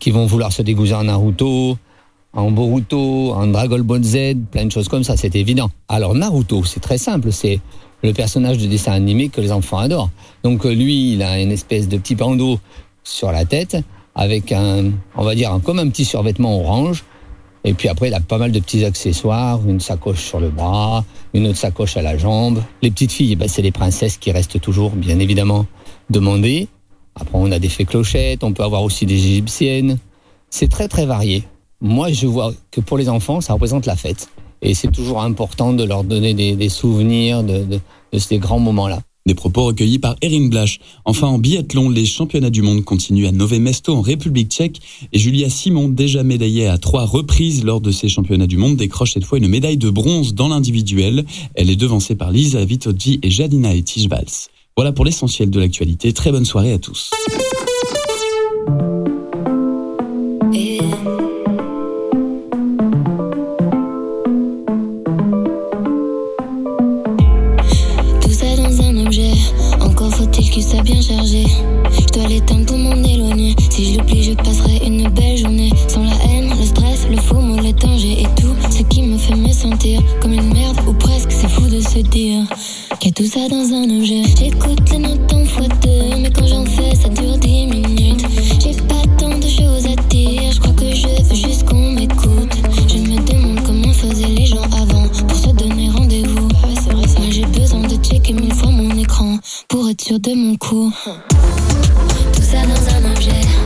qui 0.00 0.10
vont 0.10 0.26
vouloir 0.26 0.50
se 0.50 0.62
déguiser 0.62 0.94
en 0.94 1.04
Naruto, 1.04 1.78
en 2.32 2.50
Boruto, 2.50 3.32
en 3.32 3.46
Dragon 3.46 3.78
Ball 3.78 4.02
Z, 4.02 4.34
plein 4.50 4.64
de 4.64 4.72
choses 4.72 4.88
comme 4.88 5.04
ça, 5.04 5.16
c'est 5.16 5.36
évident. 5.36 5.70
Alors 5.86 6.14
Naruto, 6.14 6.64
c'est 6.64 6.80
très 6.80 6.98
simple, 6.98 7.30
c'est 7.30 7.60
le 8.02 8.12
personnage 8.12 8.58
de 8.58 8.66
dessin 8.66 8.92
animé 8.92 9.28
que 9.28 9.40
les 9.40 9.52
enfants 9.52 9.78
adorent. 9.78 10.10
Donc 10.42 10.64
euh, 10.64 10.74
lui, 10.74 11.12
il 11.12 11.22
a 11.22 11.40
une 11.40 11.52
espèce 11.52 11.88
de 11.88 11.96
petit 11.96 12.14
bandeau 12.14 12.58
sur 13.02 13.32
la 13.32 13.44
tête 13.44 13.76
avec 14.14 14.52
un, 14.52 14.92
on 15.16 15.24
va 15.24 15.34
dire, 15.34 15.58
comme 15.64 15.78
un 15.78 15.88
petit 15.88 16.04
survêtement 16.04 16.58
orange. 16.60 17.04
Et 17.64 17.74
puis 17.74 17.88
après, 17.88 18.08
il 18.08 18.14
a 18.14 18.20
pas 18.20 18.38
mal 18.38 18.52
de 18.52 18.60
petits 18.60 18.84
accessoires, 18.84 19.60
une 19.66 19.80
sacoche 19.80 20.24
sur 20.24 20.38
le 20.38 20.50
bras, 20.50 21.04
une 21.34 21.48
autre 21.48 21.58
sacoche 21.58 21.96
à 21.96 22.02
la 22.02 22.16
jambe. 22.16 22.62
Les 22.80 22.90
petites 22.90 23.12
filles, 23.12 23.32
eh 23.32 23.36
ben, 23.36 23.48
c'est 23.48 23.62
les 23.62 23.72
princesses 23.72 24.16
qui 24.18 24.30
restent 24.30 24.60
toujours, 24.60 24.90
bien 24.90 25.18
évidemment, 25.18 25.66
demandées. 26.08 26.68
Après, 27.16 27.34
on 27.34 27.50
a 27.50 27.58
des 27.58 27.68
fées 27.68 27.84
clochettes, 27.84 28.44
on 28.44 28.52
peut 28.52 28.62
avoir 28.62 28.84
aussi 28.84 29.04
des 29.04 29.14
égyptiennes. 29.14 29.98
C'est 30.48 30.68
très 30.68 30.86
très 30.86 31.06
varié. 31.06 31.44
Moi, 31.80 32.12
je 32.12 32.26
vois 32.26 32.52
que 32.70 32.80
pour 32.80 32.98
les 32.98 33.08
enfants, 33.08 33.40
ça 33.40 33.52
représente 33.52 33.84
la 33.84 33.96
fête. 33.96 34.28
Et 34.66 34.74
c'est 34.74 34.90
toujours 34.90 35.22
important 35.22 35.72
de 35.72 35.84
leur 35.84 36.02
donner 36.02 36.34
des, 36.34 36.68
souvenirs 36.68 37.44
de, 37.44 37.78
ces 38.18 38.38
grands 38.38 38.58
moments-là. 38.58 39.00
Des 39.24 39.34
propos 39.34 39.64
recueillis 39.64 40.00
par 40.00 40.16
Erin 40.22 40.48
Blasch. 40.48 40.80
Enfin, 41.04 41.28
en 41.28 41.38
biathlon, 41.38 41.88
les 41.88 42.04
championnats 42.04 42.50
du 42.50 42.62
monde 42.62 42.84
continuent 42.84 43.26
à 43.26 43.32
Nové 43.32 43.60
Mesto 43.60 43.94
en 43.94 44.00
République 44.00 44.50
tchèque 44.50 44.80
et 45.12 45.18
Julia 45.18 45.50
Simon, 45.50 45.88
déjà 45.88 46.24
médaillée 46.24 46.66
à 46.66 46.78
trois 46.78 47.04
reprises 47.04 47.64
lors 47.64 47.80
de 47.80 47.92
ces 47.92 48.08
championnats 48.08 48.48
du 48.48 48.56
monde, 48.56 48.76
décroche 48.76 49.14
cette 49.14 49.24
fois 49.24 49.38
une 49.38 49.48
médaille 49.48 49.78
de 49.78 49.90
bronze 49.90 50.34
dans 50.34 50.48
l'individuel. 50.48 51.24
Elle 51.54 51.70
est 51.70 51.76
devancée 51.76 52.16
par 52.16 52.32
Lisa 52.32 52.64
Vitodji 52.64 53.20
et 53.22 53.30
Jadina 53.30 53.72
Etijvals. 53.72 54.48
Voilà 54.76 54.92
pour 54.92 55.04
l'essentiel 55.04 55.48
de 55.48 55.60
l'actualité. 55.60 56.12
Très 56.12 56.32
bonne 56.32 56.44
soirée 56.44 56.72
à 56.72 56.78
tous. 56.78 57.10
Tout 83.16 83.24
ça 83.24 83.48
dans 83.48 83.72
un 83.72 83.84
objet. 83.98 84.24
J'écoute 84.38 84.90
les 84.92 84.98
notes 84.98 85.32
en 85.32 85.42
fois 85.46 85.66
deux, 85.82 86.16
mais 86.18 86.30
quand 86.30 86.46
j'en 86.46 86.66
fais, 86.66 86.94
ça 86.94 87.08
dure 87.08 87.38
dix 87.38 87.66
minutes. 87.66 88.26
J'ai 88.60 88.74
pas 88.82 89.02
tant 89.16 89.38
de 89.38 89.48
choses 89.48 89.86
à 89.86 89.96
dire, 90.10 90.52
je 90.52 90.60
crois 90.60 90.74
que 90.74 90.94
je 90.94 91.08
veux 91.08 91.34
juste 91.34 91.64
qu'on 91.64 91.92
m'écoute. 91.92 92.52
Je 92.88 92.98
me 92.98 93.16
demande 93.26 93.64
comment 93.64 93.92
faisaient 93.94 94.26
les 94.26 94.44
gens 94.44 94.62
avant 94.64 95.08
pour 95.08 95.36
se 95.36 95.48
donner 95.48 95.88
rendez-vous. 95.88 96.48
Moi 96.92 97.30
j'ai 97.30 97.46
besoin 97.46 97.80
de 97.80 97.96
checker 98.04 98.34
mille 98.34 98.52
fois 98.52 98.70
mon 98.70 98.90
écran 98.98 99.38
pour 99.68 99.88
être 99.88 100.02
sûr 100.02 100.20
de 100.20 100.34
mon 100.34 100.56
coup. 100.56 100.92
Tout 102.34 102.42
ça 102.42 102.58
dans 102.66 102.96
un 102.96 103.12
objet. 103.14 103.65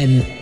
FM. 0.00 0.39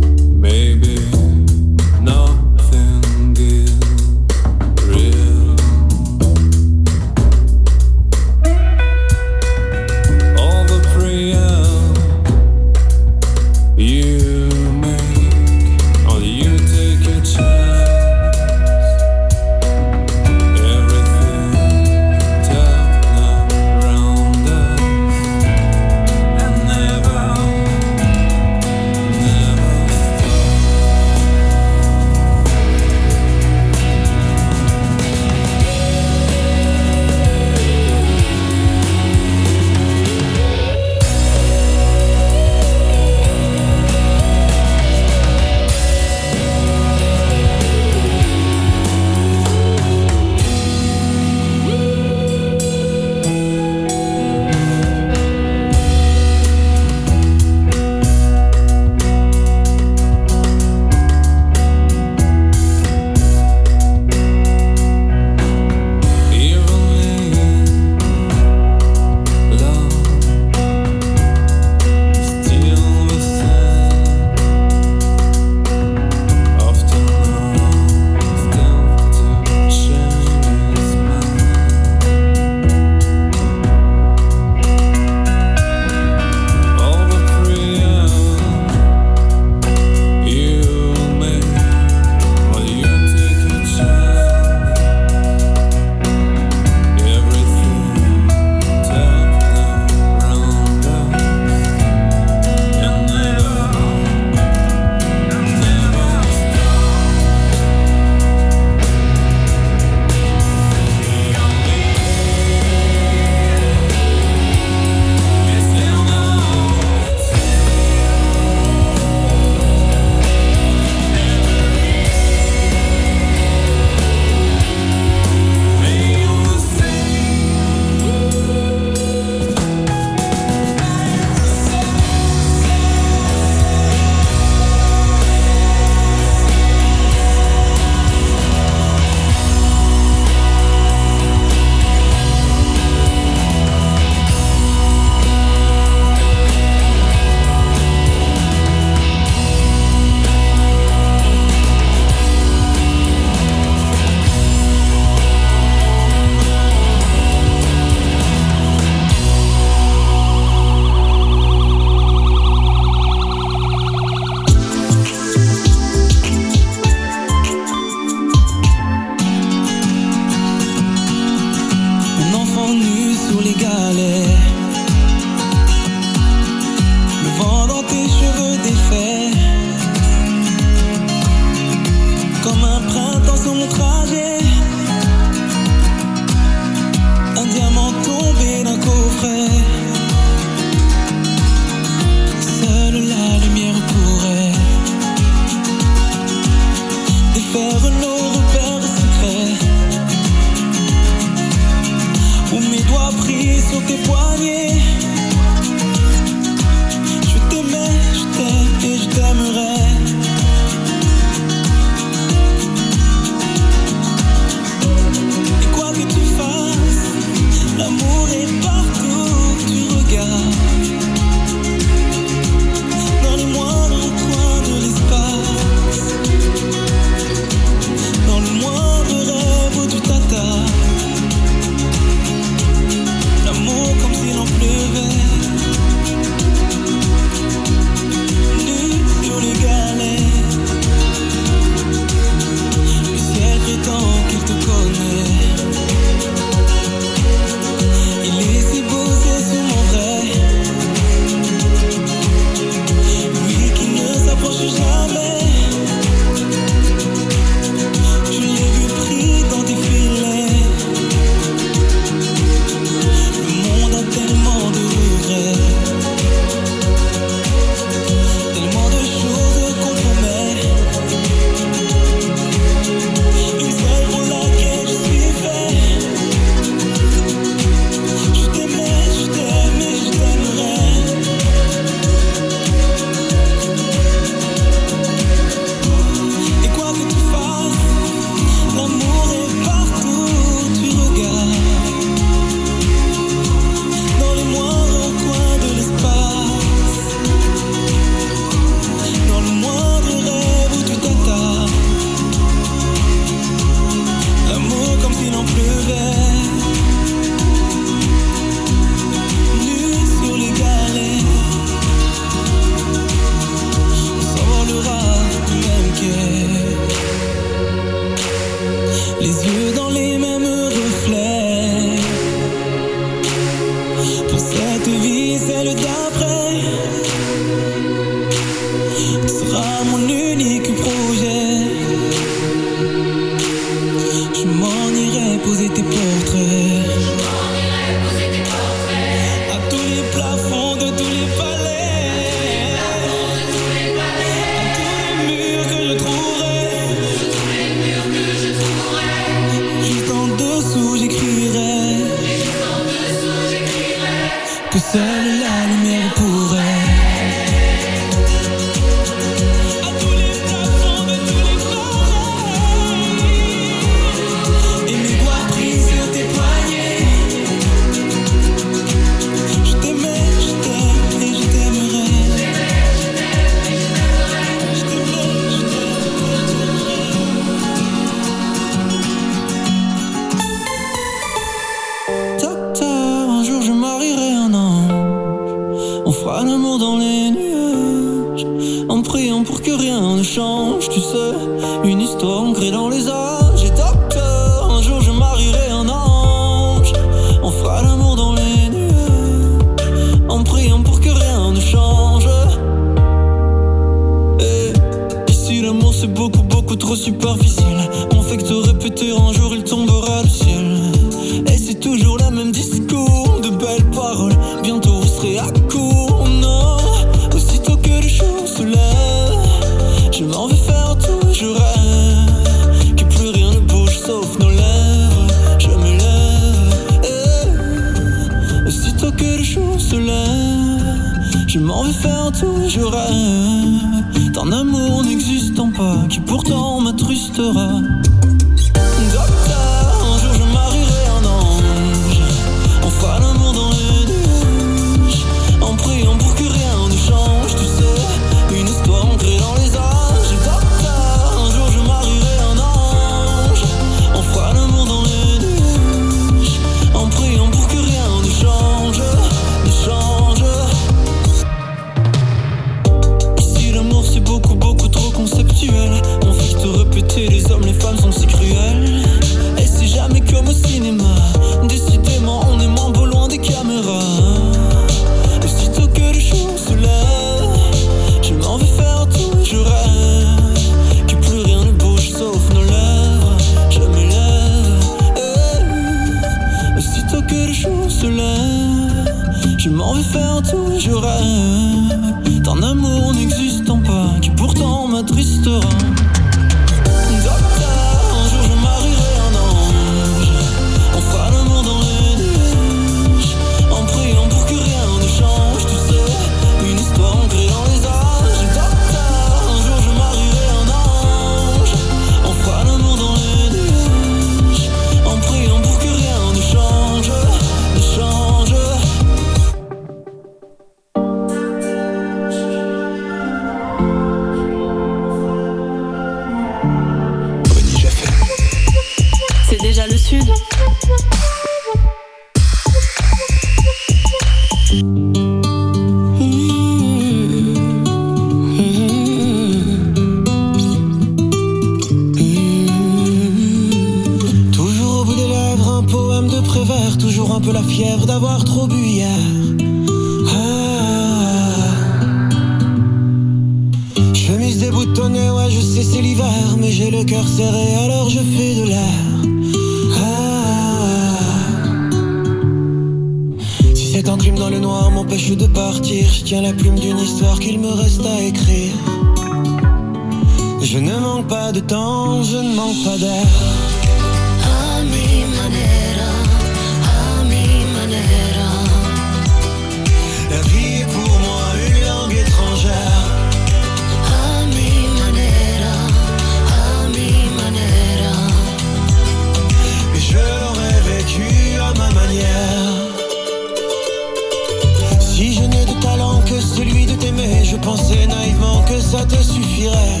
Et 597.30 597.44
je 597.44 597.56
pensais 597.56 598.06
naïvement 598.06 598.62
que 598.62 598.80
ça 598.80 599.04
te 599.04 599.22
suffirait. 599.22 600.00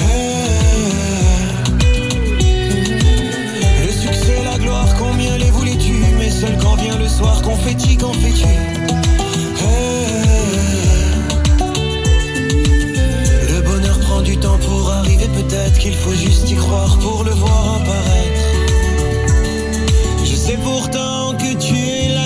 Eh. 0.00 0.34
Le 3.86 3.92
succès, 3.92 4.42
la 4.44 4.58
gloire, 4.58 4.88
combien 4.98 5.38
les 5.38 5.50
voulais-tu? 5.50 5.94
Mais 6.18 6.30
seul 6.30 6.58
quand 6.60 6.74
vient 6.74 6.98
le 6.98 7.08
soir, 7.08 7.40
confetti, 7.42 7.96
qu'en 7.96 8.12
fais-tu. 8.12 8.46
Le 13.52 13.60
bonheur 13.62 13.98
prend 14.00 14.20
du 14.20 14.36
temps 14.36 14.58
pour 14.58 14.90
arriver, 14.90 15.28
peut-être 15.28 15.78
qu'il 15.78 15.94
faut 15.94 16.14
juste 16.14 16.50
y 16.50 16.56
croire 16.56 16.98
pour 16.98 17.22
le 17.22 17.30
voir 17.30 17.76
apparaître. 17.76 18.42
Je 20.24 20.34
sais 20.34 20.58
pourtant 20.64 21.32
que 21.38 21.54
tu 21.58 21.76
es 21.76 22.08
là. 22.14 22.23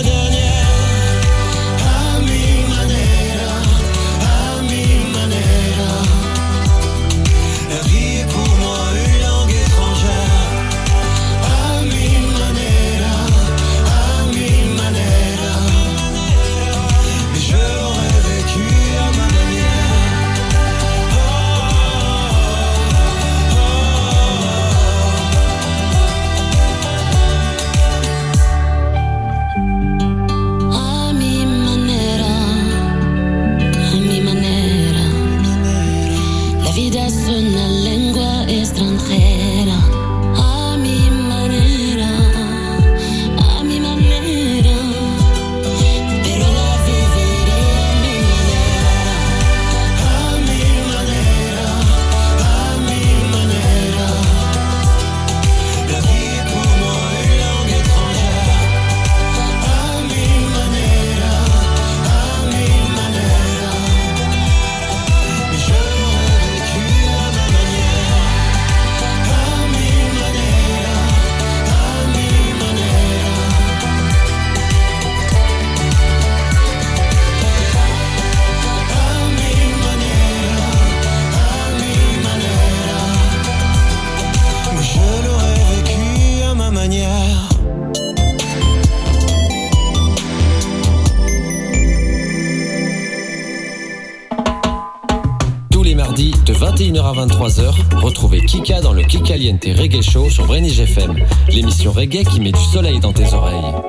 Kikaliente 99.48 99.80
Reggae 99.80 100.02
Show 100.02 100.28
sur 100.28 100.46
Brenige 100.46 100.80
FM, 100.80 101.16
l'émission 101.48 101.90
reggae 101.90 102.22
qui 102.22 102.38
met 102.40 102.52
du 102.52 102.64
soleil 102.64 103.00
dans 103.00 103.14
tes 103.14 103.32
oreilles. 103.32 103.87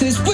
pieces. 0.00 0.33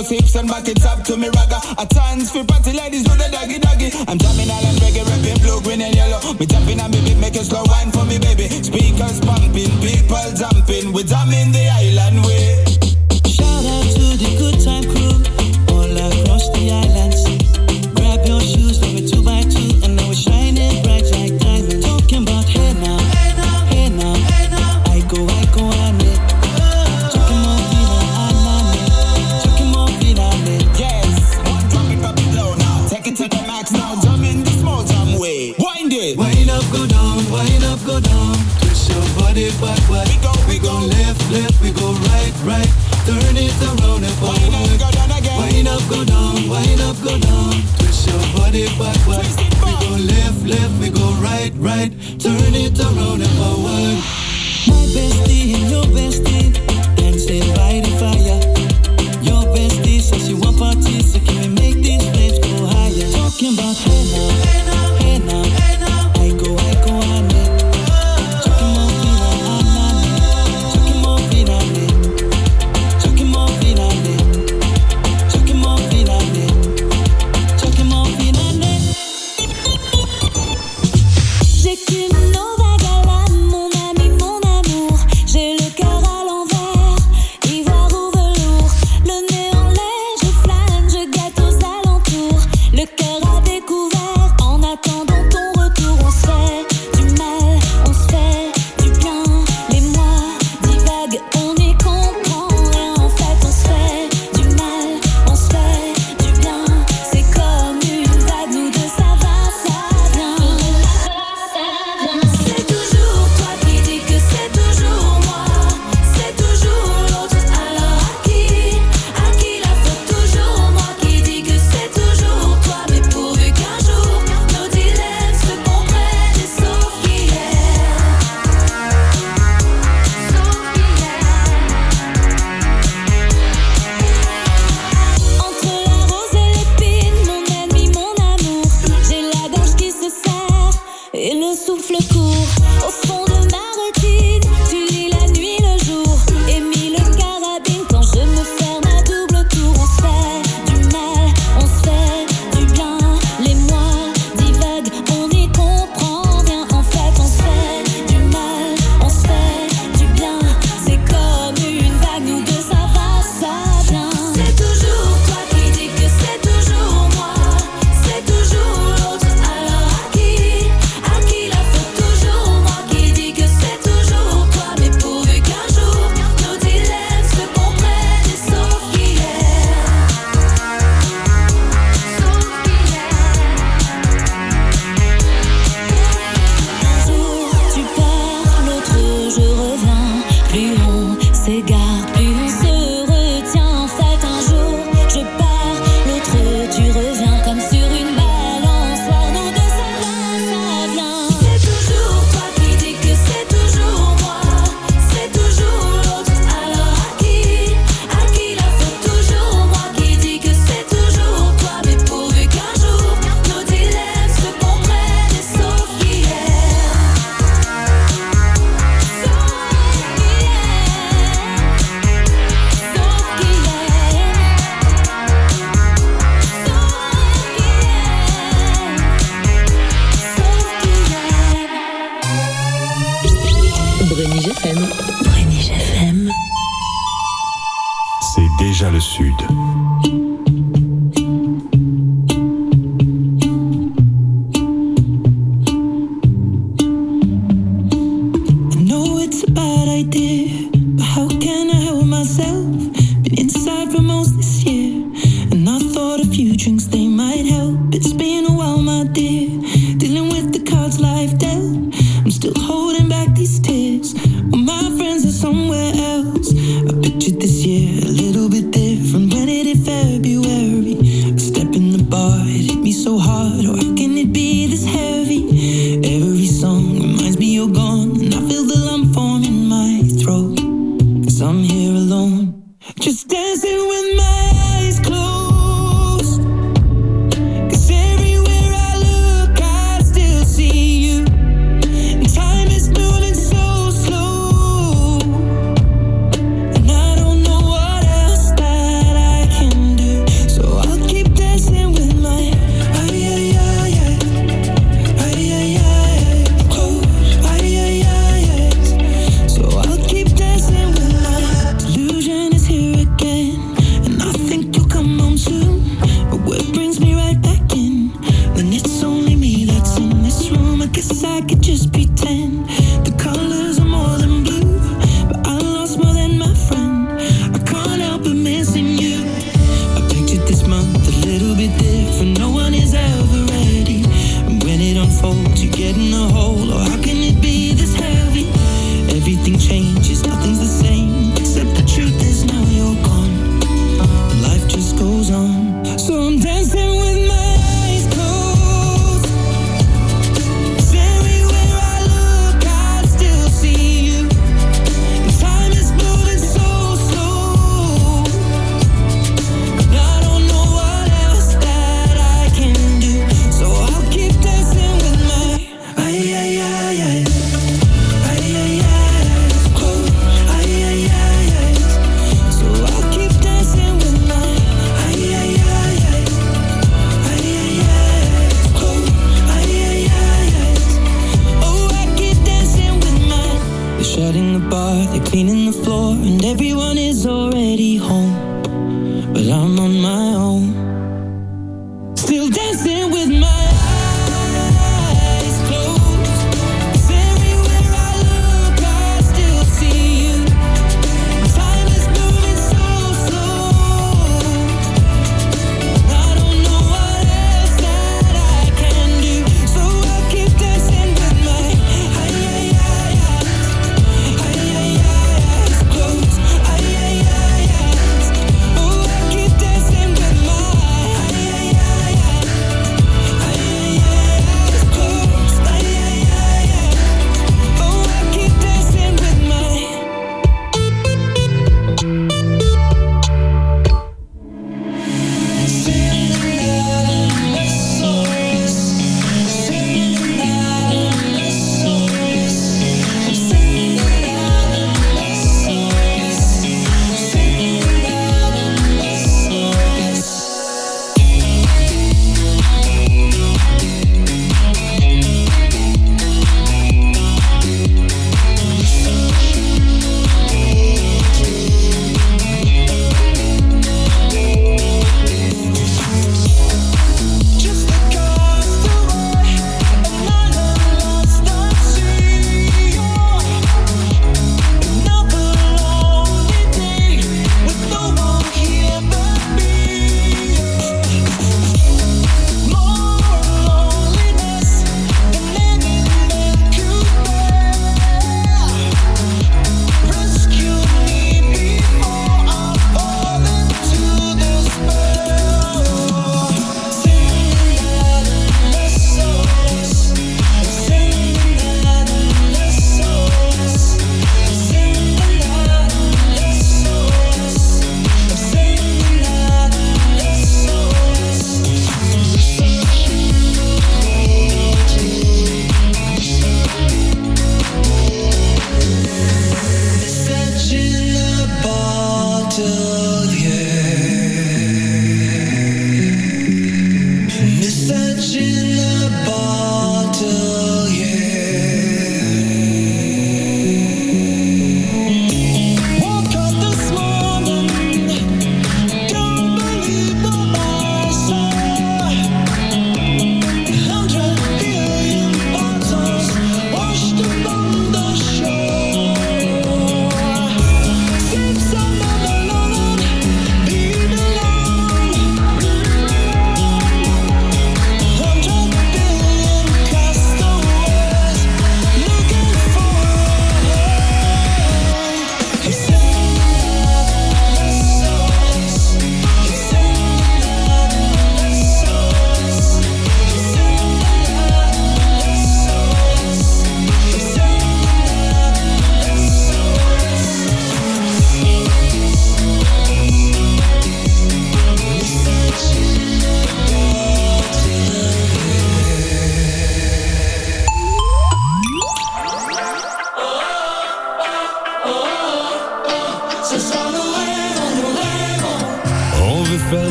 house 0.00 0.10
hips 0.10 0.34
and 0.34 0.48
back 0.48 0.66
it 0.68 0.84
up 0.84 1.04
to 1.04 1.16
me 1.16 1.28
ragga. 1.28 1.60
A 1.78 1.86
tons 1.86 2.30
for 2.30 2.44
party 2.44 2.72
ladies 2.72 3.04
do 3.04 3.14
the 3.14 3.28
doggy 3.30 3.58
doggy. 3.58 3.90
I'm 4.08 4.18
jamming 4.18 4.50
island 4.50 4.78
reggae, 4.78 5.04
rapping 5.04 5.40
blue, 5.42 5.60
green 5.62 5.82
and 5.82 5.94
yellow. 5.94 6.20
Me 6.34 6.46
jumping 6.46 6.80
and 6.80 6.92
baby, 6.92 7.14
make 7.14 7.36
a 7.36 7.44
slow 7.44 7.62
wine 7.66 7.90
for 7.92 8.04
me 8.04 8.18
baby. 8.18 8.48
Speakers 8.48 9.20
pumping, 9.20 9.72
people 9.84 10.28
jumping. 10.36 10.92
We 10.92 11.04
jamming 11.04 11.52
the 11.52 11.68
island 11.68 12.24
way. 12.24 12.49